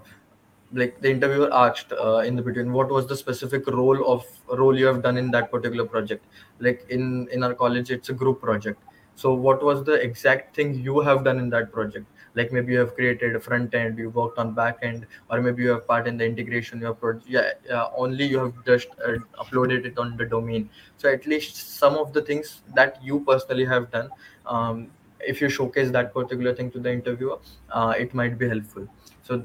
like 0.72 1.01
the 1.01 1.11
interviewer 1.11 1.48
asked 1.53 1.92
uh, 1.92 2.18
in 2.18 2.37
the 2.37 2.42
between 2.42 2.72
what 2.72 2.88
was 2.90 3.07
the 3.07 3.16
specific 3.16 3.66
role 3.68 4.03
of 4.12 4.27
role 4.59 4.77
you 4.79 4.87
have 4.87 5.03
done 5.03 5.16
in 5.16 5.31
that 5.31 5.51
particular 5.51 5.85
project? 5.87 6.27
Like 6.59 6.85
in 6.90 7.29
in 7.33 7.42
our 7.42 7.55
college 7.55 7.90
it's 7.90 8.09
a 8.11 8.12
group 8.12 8.40
project 8.40 8.83
so 9.18 9.35
what 9.35 9.64
was 9.64 9.83
the 9.83 9.94
exact 9.94 10.54
thing 10.54 10.74
you 10.78 11.00
have 11.00 11.24
done 11.24 11.38
in 11.40 11.50
that 11.50 11.72
project? 11.72 12.07
Like 12.37 12.52
maybe 12.52 12.74
you 12.74 12.78
have 12.78 12.94
created 12.94 13.35
a 13.35 13.40
front 13.40 13.74
end 13.74 13.98
you 13.98 14.11
worked 14.11 14.38
on 14.38 14.52
back 14.54 14.78
end 14.83 15.07
or 15.28 15.40
maybe 15.40 15.64
you 15.64 15.70
have 15.70 15.88
part 15.88 16.07
in 16.07 16.16
the 16.16 16.24
integration 16.24 16.78
you 16.81 16.87
have 16.87 17.22
yeah, 17.26 17.50
yeah 17.68 17.87
only 17.96 18.24
you 18.24 18.38
have 18.38 18.52
just 18.64 18.87
uh, 19.04 19.16
uploaded 19.42 19.87
it 19.87 19.98
on 19.98 20.16
the 20.16 20.24
domain. 20.24 20.70
So 20.98 21.09
at 21.12 21.26
least 21.26 21.57
some 21.78 21.96
of 21.96 22.12
the 22.12 22.22
things 22.22 22.62
that 22.76 23.02
you 23.02 23.18
personally 23.26 23.64
have 23.64 23.90
done 23.90 24.11
um, 24.46 24.87
if 25.18 25.40
you 25.40 25.48
showcase 25.48 25.90
that 25.90 26.14
particular 26.14 26.54
thing 26.54 26.70
to 26.70 26.78
the 26.78 26.92
interviewer 26.92 27.38
uh, 27.72 27.94
it 27.98 28.14
might 28.14 28.38
be 28.38 28.48
helpful. 28.48 28.87
So 29.24 29.42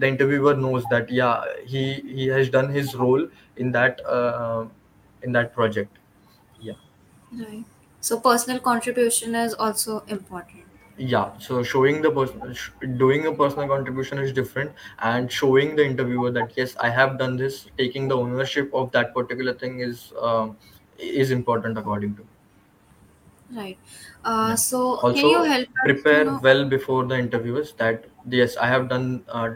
the 0.00 0.08
interviewer 0.08 0.54
knows 0.54 0.82
that 0.90 1.08
yeah 1.08 1.44
he 1.64 1.84
he 2.16 2.26
has 2.26 2.50
done 2.50 2.70
his 2.70 2.96
role 2.96 3.28
in 3.56 3.70
that 3.70 4.04
uh, 4.04 4.66
in 5.22 5.30
that 5.30 5.54
project. 5.54 5.96
Yeah. 6.60 6.74
Right. 7.32 7.64
So 8.02 8.20
personal 8.20 8.60
contribution 8.60 9.34
is 9.34 9.54
also 9.54 10.00
important. 10.00 10.66
yeah 10.96 11.36
so 11.38 11.62
showing 11.62 12.02
the 12.02 12.10
person 12.10 12.52
sh- 12.54 12.70
doing 12.98 13.26
a 13.26 13.32
personal 13.34 13.66
contribution 13.66 14.18
is 14.18 14.32
different 14.32 14.74
and 14.98 15.32
showing 15.32 15.74
the 15.74 15.84
interviewer 15.84 16.30
that 16.30 16.52
yes 16.56 16.76
i 16.80 16.90
have 16.90 17.18
done 17.18 17.36
this 17.36 17.70
taking 17.78 18.08
the 18.08 18.16
ownership 18.16 18.70
of 18.74 18.92
that 18.92 19.14
particular 19.14 19.54
thing 19.54 19.80
is 19.80 20.12
um, 20.20 20.58
is 20.98 21.30
important 21.30 21.78
according 21.78 22.14
to 22.16 22.22
me 22.22 22.28
Right. 23.50 23.78
Uh, 24.24 24.56
yeah 24.56 24.56
so 24.56 24.96
can 25.12 25.26
you 25.26 25.42
also 25.42 25.44
help 25.44 25.68
us 25.68 25.92
to 26.08 26.16
prepare 26.16 26.24
know? 26.24 26.40
well 26.46 26.64
before 26.68 27.04
the 27.06 27.18
interviews 27.18 27.74
that 27.78 28.06
yes 28.28 28.56
i 28.56 28.66
have 28.66 28.88
done 28.88 29.24
uh, 29.28 29.50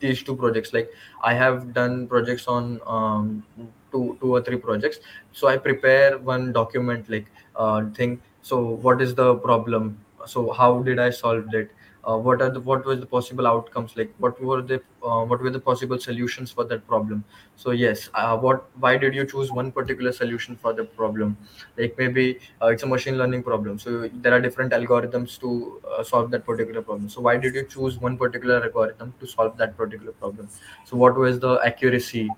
these 0.00 0.22
two 0.22 0.36
projects 0.36 0.72
like 0.72 0.90
i 1.22 1.32
have 1.34 1.72
done 1.72 2.08
projects 2.08 2.46
on 2.46 2.80
um, 2.86 3.44
two 3.96 4.16
two 4.20 4.34
or 4.38 4.42
three 4.48 4.62
projects. 4.68 5.00
So 5.32 5.48
i 5.54 5.56
prepare 5.68 6.18
one 6.32 6.52
document 6.60 7.10
like 7.16 7.32
uh, 7.54 7.86
thing. 8.00 8.20
So 8.42 8.60
what 8.88 9.02
is 9.08 9.14
the 9.14 9.34
problem? 9.48 9.96
So 10.34 10.50
how 10.52 10.70
did 10.90 10.98
i 11.08 11.10
solve 11.22 11.58
it? 11.62 11.72
Uh, 12.10 12.16
what 12.16 12.40
are 12.40 12.50
the 12.56 12.60
what 12.60 12.84
was 12.88 13.00
the 13.00 13.06
possible 13.12 13.46
outcomes? 13.50 13.96
Like 14.00 14.12
what 14.24 14.40
were 14.40 14.62
the 14.62 14.76
uh, 15.02 15.24
what 15.30 15.40
were 15.46 15.50
the 15.54 15.62
possible 15.68 15.98
solutions 15.98 16.52
for 16.52 16.64
that 16.72 16.86
problem? 16.86 17.24
So 17.56 17.72
yes 17.72 18.08
uh, 18.14 18.36
what 18.44 18.68
why 18.84 18.92
did 18.96 19.18
you 19.20 19.24
choose 19.32 19.50
one 19.50 19.72
particular 19.72 20.12
solution 20.12 20.56
for 20.66 20.72
the 20.72 20.84
problem? 20.84 21.36
Like 21.76 21.98
maybe 21.98 22.38
uh, 22.62 22.68
it's 22.76 22.84
a 22.84 22.86
machine 22.86 23.18
learning 23.18 23.42
problem. 23.42 23.80
So 23.80 24.08
there 24.22 24.32
are 24.38 24.40
different 24.40 24.72
algorithms 24.72 25.36
to 25.40 25.82
uh, 25.90 26.04
solve 26.04 26.30
that 26.30 26.46
particular 26.46 26.82
problem. 26.82 27.08
So 27.08 27.20
why 27.28 27.36
did 27.38 27.60
you 27.60 27.66
choose 27.76 27.98
one 27.98 28.16
particular 28.16 28.62
algorithm 28.62 29.14
to 29.20 29.26
solve 29.26 29.56
that 29.56 29.76
particular 29.76 30.12
problem? 30.12 30.48
So 30.84 30.96
what 30.96 31.16
was 31.26 31.40
the 31.40 31.60
accuracy 31.72 32.30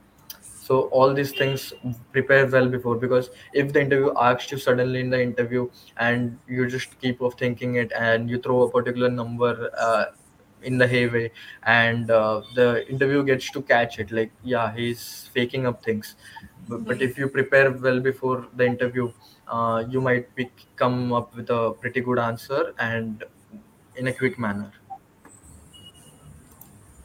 so 0.68 0.80
all 0.98 1.14
these 1.14 1.32
things 1.32 1.72
prepare 2.12 2.46
well 2.54 2.68
before 2.68 2.94
because 3.02 3.30
if 3.54 3.72
the 3.72 3.80
interview 3.80 4.12
asks 4.20 4.52
you 4.52 4.58
suddenly 4.58 5.00
in 5.00 5.08
the 5.08 5.20
interview 5.26 5.66
and 5.96 6.38
you 6.46 6.66
just 6.68 6.98
keep 7.00 7.22
of 7.22 7.34
thinking 7.42 7.76
it 7.82 7.92
and 7.98 8.28
you 8.28 8.38
throw 8.46 8.62
a 8.62 8.70
particular 8.70 9.08
number 9.08 9.70
uh, 9.78 10.04
in 10.62 10.76
the 10.76 10.86
hayway 10.86 11.30
and 11.62 12.10
uh, 12.10 12.42
the 12.54 12.86
interview 12.90 13.22
gets 13.24 13.50
to 13.50 13.62
catch 13.62 13.98
it 13.98 14.12
like 14.12 14.30
yeah 14.42 14.74
he's 14.74 15.30
faking 15.32 15.66
up 15.66 15.82
things. 15.82 16.16
But, 16.68 16.84
but 16.84 17.00
if 17.00 17.16
you 17.16 17.28
prepare 17.28 17.70
well 17.72 18.00
before 18.00 18.46
the 18.54 18.66
interview 18.66 19.10
uh, 19.46 19.84
you 19.88 20.02
might 20.02 20.28
come 20.76 21.14
up 21.14 21.34
with 21.34 21.48
a 21.48 21.72
pretty 21.80 22.02
good 22.02 22.18
answer 22.18 22.74
and 22.78 23.24
in 23.96 24.08
a 24.08 24.12
quick 24.12 24.38
manner. 24.38 24.70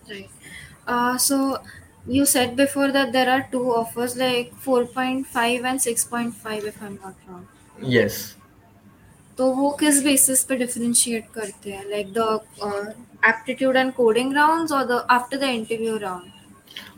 Right. 0.09 0.29
Uh, 0.85 1.17
so 1.17 1.61
you 2.06 2.24
said 2.26 2.56
before 2.56 2.90
that 2.92 3.12
there 3.12 3.28
are 3.30 3.46
two 3.52 3.64
offers 3.74 4.16
like 4.16 4.52
4.5 4.66 5.64
and 5.64 5.80
6.5 5.80 6.64
if 6.72 6.82
I'm 6.82 6.98
not 7.04 7.14
wrong. 7.28 7.46
yes 7.96 8.18
तो 9.38 9.50
वो 9.54 9.70
किस 9.80 10.02
basis 10.04 10.42
पे 10.44 10.56
differentiate 10.56 11.26
करते 11.34 11.72
हैं 11.72 11.84
like 11.90 12.12
the 12.12 12.40
aptitude 13.28 13.76
and 13.76 13.92
coding 13.94 14.34
rounds 14.36 14.72
और 14.72 14.84
the 14.86 15.06
after 15.10 15.38
the 15.38 15.50
interview 15.58 15.96
round 15.98 16.32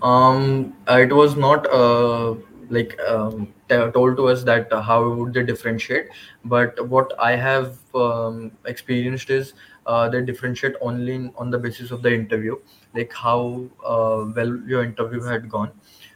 um 0.08 0.72
uh, 0.88 0.96
it 1.06 1.12
was 1.18 1.34
not 1.36 1.66
uh, 1.78 2.34
like 2.76 2.94
um, 3.12 3.46
t- 3.68 3.78
told 3.96 4.16
to 4.16 4.28
us 4.32 4.42
that 4.50 4.72
uh, 4.72 4.80
how 4.88 4.98
would 5.18 5.32
they 5.38 5.42
differentiate 5.50 6.08
but 6.54 6.80
what 6.94 7.12
i 7.28 7.30
have 7.44 7.68
um, 8.04 8.40
experienced 8.72 9.30
is 9.38 9.52
uh, 9.86 10.08
they 10.08 10.20
differentiate 10.22 10.74
only 10.80 11.14
in, 11.20 11.30
on 11.36 11.50
the 11.50 11.58
basis 11.58 11.90
of 11.90 12.02
the 12.02 12.12
interview 12.14 12.58
like 12.95 13.13
how 13.13 13.39
uh, 13.85 14.25
well 14.35 14.55
your 14.67 14.83
interview 14.83 15.21
had 15.21 15.49
gone. 15.49 15.71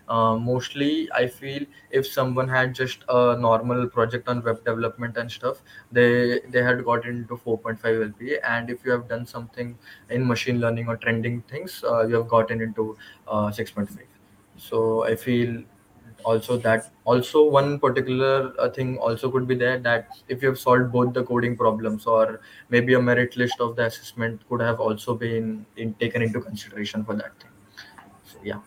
Uh, 0.09 0.35
mostly 0.35 1.07
i 1.13 1.27
feel 1.27 1.63
if 1.91 2.07
someone 2.07 2.47
had 2.49 2.73
just 2.73 3.03
a 3.09 3.37
normal 3.37 3.87
project 3.87 4.27
on 4.27 4.41
web 4.43 4.63
development 4.65 5.15
and 5.17 5.31
stuff 5.31 5.61
they 5.91 6.39
they 6.49 6.63
had 6.63 6.83
got 6.83 7.05
into 7.05 7.37
4.5 7.37 7.99
lpa 8.05 8.39
and 8.43 8.71
if 8.71 8.83
you 8.83 8.89
have 8.91 9.07
done 9.07 9.23
something 9.27 9.77
in 10.09 10.25
machine 10.25 10.59
learning 10.59 10.87
or 10.87 10.97
trending 10.97 11.43
things 11.43 11.83
uh, 11.83 12.01
you 12.07 12.15
have 12.15 12.27
gotten 12.27 12.59
into 12.59 12.97
uh, 13.27 13.51
6.5 13.51 14.07
so 14.57 15.03
i 15.05 15.15
feel 15.15 15.61
also 16.24 16.57
that 16.57 16.90
also 17.04 17.44
one 17.44 17.78
particular 17.78 18.52
uh, 18.59 18.68
thing 18.70 18.96
also 18.98 19.30
could 19.30 19.46
be 19.46 19.54
there 19.54 19.78
that 19.78 20.09
if 20.28 20.42
you 20.42 20.48
have 20.48 20.59
solved 20.59 20.90
both 20.92 21.12
the 21.12 21.22
coding 21.24 21.57
problems 21.57 22.07
or 22.07 22.40
maybe 22.70 22.94
a 22.94 23.00
merit 23.00 23.37
list 23.37 23.61
of 23.61 23.76
the 23.76 23.85
assessment 23.85 24.40
could 24.48 24.61
have 24.61 24.80
also 24.80 25.14
been 25.14 25.66
in, 25.76 25.94
taken 25.94 26.22
into 26.22 26.40
consideration 26.40 27.04
for 27.04 27.14
that 27.14 27.33
thing 27.40 27.52
so 28.24 28.38
yeah 28.42 28.62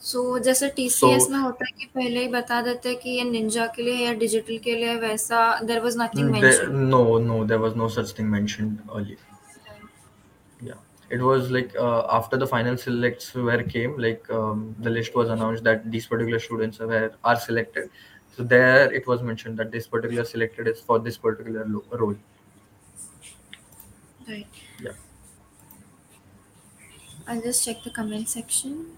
सो 0.00 0.38
जैसे 0.38 0.68
TCS 0.76 1.22
so 1.24 1.30
में 1.30 1.38
होता 1.38 1.64
है 1.64 1.72
कि 1.78 1.86
पहले 1.94 2.20
ही 2.20 2.28
बता 2.32 2.60
देते 2.62 2.88
हैं 2.88 2.98
कि 2.98 3.10
ये 3.10 3.24
निंजा 3.30 3.66
के 3.76 3.82
लिए 3.82 4.04
या 4.06 4.12
डिजिटल 4.20 4.58
के 4.64 4.74
लिए 4.74 4.94
वैसा 5.00 5.40
there 5.60 5.80
was 5.82 5.96
nothing 6.00 6.28
mm, 6.28 6.40
there, 6.40 6.68
mention 6.68 6.90
no 6.92 7.00
no 7.24 7.44
there 7.52 7.58
was 7.64 7.74
no 7.80 7.88
such 7.96 8.12
thing 8.18 8.30
mentioned 8.34 8.78
earlier 8.98 9.18
yeah 9.18 9.31
it 11.15 11.21
was 11.29 11.49
like 11.51 11.75
uh, 11.75 12.05
after 12.17 12.37
the 12.37 12.47
final 12.47 12.77
selects 12.77 13.33
were 13.33 13.61
came 13.63 13.97
like 14.05 14.29
um, 14.39 14.75
the 14.79 14.89
list 14.89 15.15
was 15.15 15.29
announced 15.29 15.63
that 15.63 15.89
these 15.91 16.07
particular 16.07 16.39
students 16.39 16.79
were 16.79 17.13
are 17.23 17.35
selected. 17.39 17.89
So 18.35 18.43
there 18.43 18.91
it 18.91 19.07
was 19.07 19.21
mentioned 19.21 19.57
that 19.59 19.71
this 19.71 19.87
particular 19.87 20.25
selected 20.25 20.67
is 20.67 20.81
for 20.81 20.99
this 20.99 21.17
particular 21.17 21.65
lo- 21.67 21.85
role. 22.03 22.15
Right. 24.27 24.47
Yeah. 24.79 24.93
I'll 27.27 27.41
just 27.41 27.65
check 27.65 27.83
the 27.83 27.89
comment 27.89 28.29
section. 28.29 28.97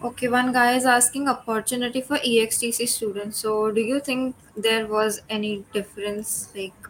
Okay 0.00 0.28
one 0.28 0.52
guy 0.52 0.74
is 0.76 0.84
asking 0.86 1.28
opportunity 1.28 2.00
for 2.00 2.18
extc 2.18 2.86
students. 2.88 3.38
So 3.38 3.70
do 3.72 3.80
you 3.80 4.00
think 4.00 4.36
there 4.56 4.86
was 4.86 5.22
any 5.28 5.64
difference 5.72 6.52
like 6.54 6.88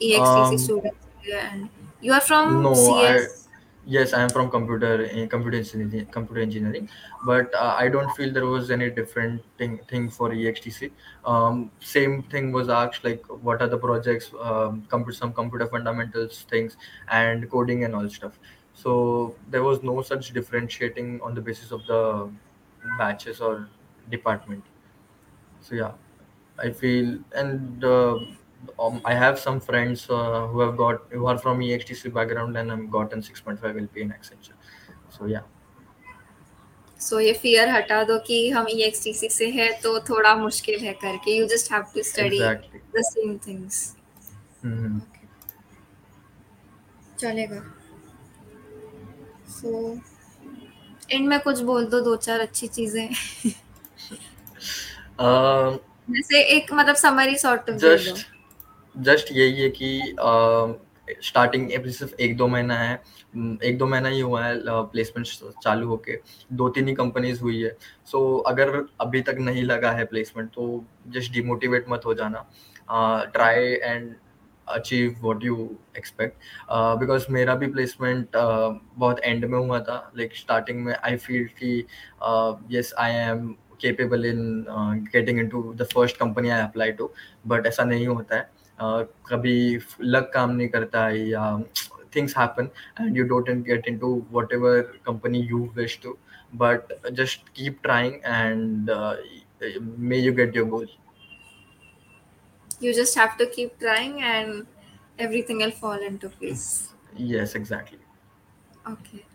extc 0.00 0.58
um, 0.58 0.58
students 0.58 1.06
yeah, 1.24 1.52
and 1.54 1.68
you 2.02 2.12
are 2.12 2.20
from 2.20 2.62
no 2.64 2.72
i 3.00 3.12
CS? 3.12 3.48
yes 3.94 4.12
i 4.12 4.20
am 4.22 4.30
from 4.34 4.50
computer 4.50 4.90
eh, 5.10 5.26
computer 5.26 5.58
engineering 5.58 6.06
computer 6.06 6.42
engineering. 6.42 6.88
But 7.24 7.54
uh, 7.54 7.74
i 7.78 7.88
don't 7.88 8.10
feel 8.16 8.32
there 8.32 8.46
was 8.46 8.70
any 8.70 8.90
different 8.90 9.42
thing, 9.58 9.78
thing 9.88 10.10
for 10.10 10.30
extc 10.30 10.92
um, 11.24 11.70
same 11.80 12.22
thing 12.24 12.52
was 12.52 12.68
asked 12.68 13.04
like 13.04 13.24
what 13.48 13.62
are 13.62 13.68
the 13.68 13.78
projects 13.78 14.30
um, 14.40 14.82
computer 14.88 15.18
some 15.18 15.32
computer 15.32 15.66
fundamentals 15.66 16.44
things 16.50 16.76
and 17.08 17.50
coding 17.50 17.84
and 17.84 17.94
all 17.94 18.08
stuff. 18.08 18.38
So 18.74 19.36
there 19.50 19.62
was 19.62 19.82
no 19.82 20.00
such 20.02 20.32
differentiating 20.32 21.20
on 21.22 21.34
the 21.34 21.42
basis 21.42 21.72
of 21.72 21.86
the 21.86 22.30
batches 22.98 23.40
or 23.40 23.68
department. 24.10 24.64
So 25.60 25.74
yeah 25.74 25.92
I 26.58 26.70
feel, 26.70 27.18
and 27.34 27.84
uh, 27.84 28.18
um, 28.78 29.00
I 29.04 29.14
have 29.14 29.38
some 29.38 29.60
friends 29.60 30.08
uh, 30.10 30.46
who 30.48 30.60
have 30.60 30.76
got 30.76 31.02
who 31.10 31.26
are 31.26 31.38
from 31.38 31.60
EXTC 31.62 32.08
background 32.08 32.56
and 32.56 32.70
have 32.70 32.90
gotten 32.90 33.22
6.5 33.22 33.64
LP 33.64 34.02
in 34.02 34.10
Accenture. 34.10 34.54
So 35.10 35.26
yeah, 35.26 35.40
So 36.98 37.18
ये 37.20 37.32
fear 37.34 37.66
हटा 37.68 38.02
दो 38.04 38.18
कि 38.26 38.36
हम 38.50 38.66
EXTC 38.70 39.28
से 39.30 39.50
है 39.50 39.72
तो 39.82 39.98
थोड़ा 40.08 40.34
मुश्किल 40.36 40.80
है 40.80 40.92
करके. 41.04 41.36
You 41.38 41.48
just 41.48 41.70
have 41.72 41.92
to 41.94 42.04
study 42.04 42.38
exactly. 42.38 42.80
the 42.92 43.04
same 43.08 43.38
things. 43.38 43.80
hmm 44.62 44.98
Okay. 44.98 45.28
चलेगा. 47.18 47.62
So 49.48 50.00
एंड 51.12 51.28
में 51.28 51.38
कुछ 51.40 51.60
बोल 51.60 51.86
दो 51.86 52.00
दो 52.00 52.16
चार 52.16 52.40
अच्छी 52.40 52.66
चीज़ें 52.68 53.08
Um, 55.18 55.78
जैसे 56.10 56.42
एक 56.56 56.72
मतलब 56.72 56.94
समरी 56.96 57.36
सॉर्ट 57.38 57.70
ऑफ़ 57.70 57.76
दे 57.80 57.96
दो 58.04 58.14
just 58.14 58.24
जस्ट 58.94 59.32
यही 59.32 59.60
है 59.62 59.68
कि 59.80 60.14
स्टार्टिंग 61.22 61.70
अभी 61.72 61.90
सिर्फ़ 61.92 62.14
एक 62.22 62.36
दो 62.36 62.46
महीना 62.48 62.78
है। 62.78 62.94
एक 63.64 63.76
दो 63.78 63.86
महीना 63.86 64.08
ही 64.08 64.20
हुआ 64.20 64.44
है 64.44 64.54
प्लेसमेंट 64.66 65.26
चालू 65.62 65.86
होके। 65.88 66.18
दो 66.52 66.68
तीन 66.68 66.88
ही 66.88 66.94
कंपनीज़ 66.94 67.40
हुई 67.42 67.62
है। 67.62 67.70
सो 68.06 68.18
so, 68.18 68.52
अगर 68.52 68.86
अभी 69.00 69.20
तक 69.20 69.36
नहीं 69.40 69.62
लगा 69.64 69.90
है 69.92 70.04
प्लेसमेंट 70.04 70.50
तो 70.50 70.84
जस्ट 71.08 71.32
डिमोटिवेट 71.32 71.86
मत 71.90 72.06
हो 72.06 72.14
जाना। 72.14 72.44
Try 73.32 73.64
and 73.64 74.14
achieve 74.68 75.16
what 75.20 75.44
you 75.44 75.68
expect 75.98 76.36
because 77.00 77.26
मेरा 77.30 77.54
भी 77.54 77.66
प्लेसमेंट 77.66 78.26
uh, 78.26 78.74
बहुत 78.96 79.20
एंड 79.20 79.44
में 79.44 79.58
हुआ 79.58 79.80
था। 79.80 80.12
लाइक 80.16 80.36
स्टार्टिंग 80.36 80.84
में 80.84 80.94
आई 80.94 81.16
फील 81.16 81.44
कि 81.60 81.78
yes 82.76 82.94
I 82.98 83.12
am 83.12 83.48
capable 83.80 84.24
in 84.24 84.64
getting 85.12 85.38
into 85.48 85.62
the 85.74 85.86
first 85.94 86.16
company 86.16 86.48
I 86.48 86.60
apply 86.60 86.92
to 86.92 87.10
but 87.46 87.66
ऐसा 87.66 87.84
नहीं 87.84 88.06
होता 88.06 88.36
है। 88.36 88.50
कभी 89.29 89.55
लक 90.01 90.31
काम 90.33 90.51
नहीं 90.55 90.67
करता 90.69 91.05
है 91.07 91.27
या 91.29 91.45
things 92.15 92.33
happen 92.39 92.67
and 93.03 93.17
you 93.19 93.23
don't 93.31 93.63
get 93.69 93.87
into 93.91 94.09
whatever 94.35 94.69
company 95.07 95.41
you 95.49 95.57
wish 95.79 95.95
to 96.05 96.13
but 96.61 96.93
just 97.19 97.51
keep 97.57 97.81
trying 97.87 98.15
and 98.35 98.89
uh, 98.89 99.15
may 100.11 100.19
you 100.27 100.31
get 100.39 100.55
your 100.59 100.65
goal 100.75 100.85
You 102.79 102.91
just 102.93 103.13
have 103.15 103.37
to 103.37 103.45
keep 103.47 103.77
trying 103.79 104.19
and 104.21 104.65
everything 105.19 105.57
will 105.57 105.69
fall 105.71 105.99
into 105.99 106.29
place. 106.29 106.91
yes 107.15 107.55
exactly 107.55 107.99
Okay. 108.87 109.25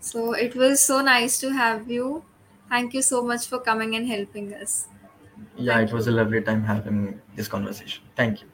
So 0.00 0.32
it 0.32 0.54
was 0.56 0.80
so 0.82 1.00
nice 1.00 1.38
to 1.40 1.50
have 1.52 1.90
you. 1.90 2.24
Thank 2.68 2.94
you 2.94 3.02
so 3.02 3.22
much 3.22 3.46
for 3.46 3.60
coming 3.60 3.94
and 3.96 4.06
helping 4.08 4.52
us. 4.54 4.88
yeah 5.56 5.80
it 5.80 5.92
was 5.92 6.06
a 6.06 6.10
lovely 6.10 6.42
time 6.42 6.62
having 6.64 7.20
this 7.34 7.48
conversation 7.48 8.04
thank 8.16 8.42
you 8.42 8.48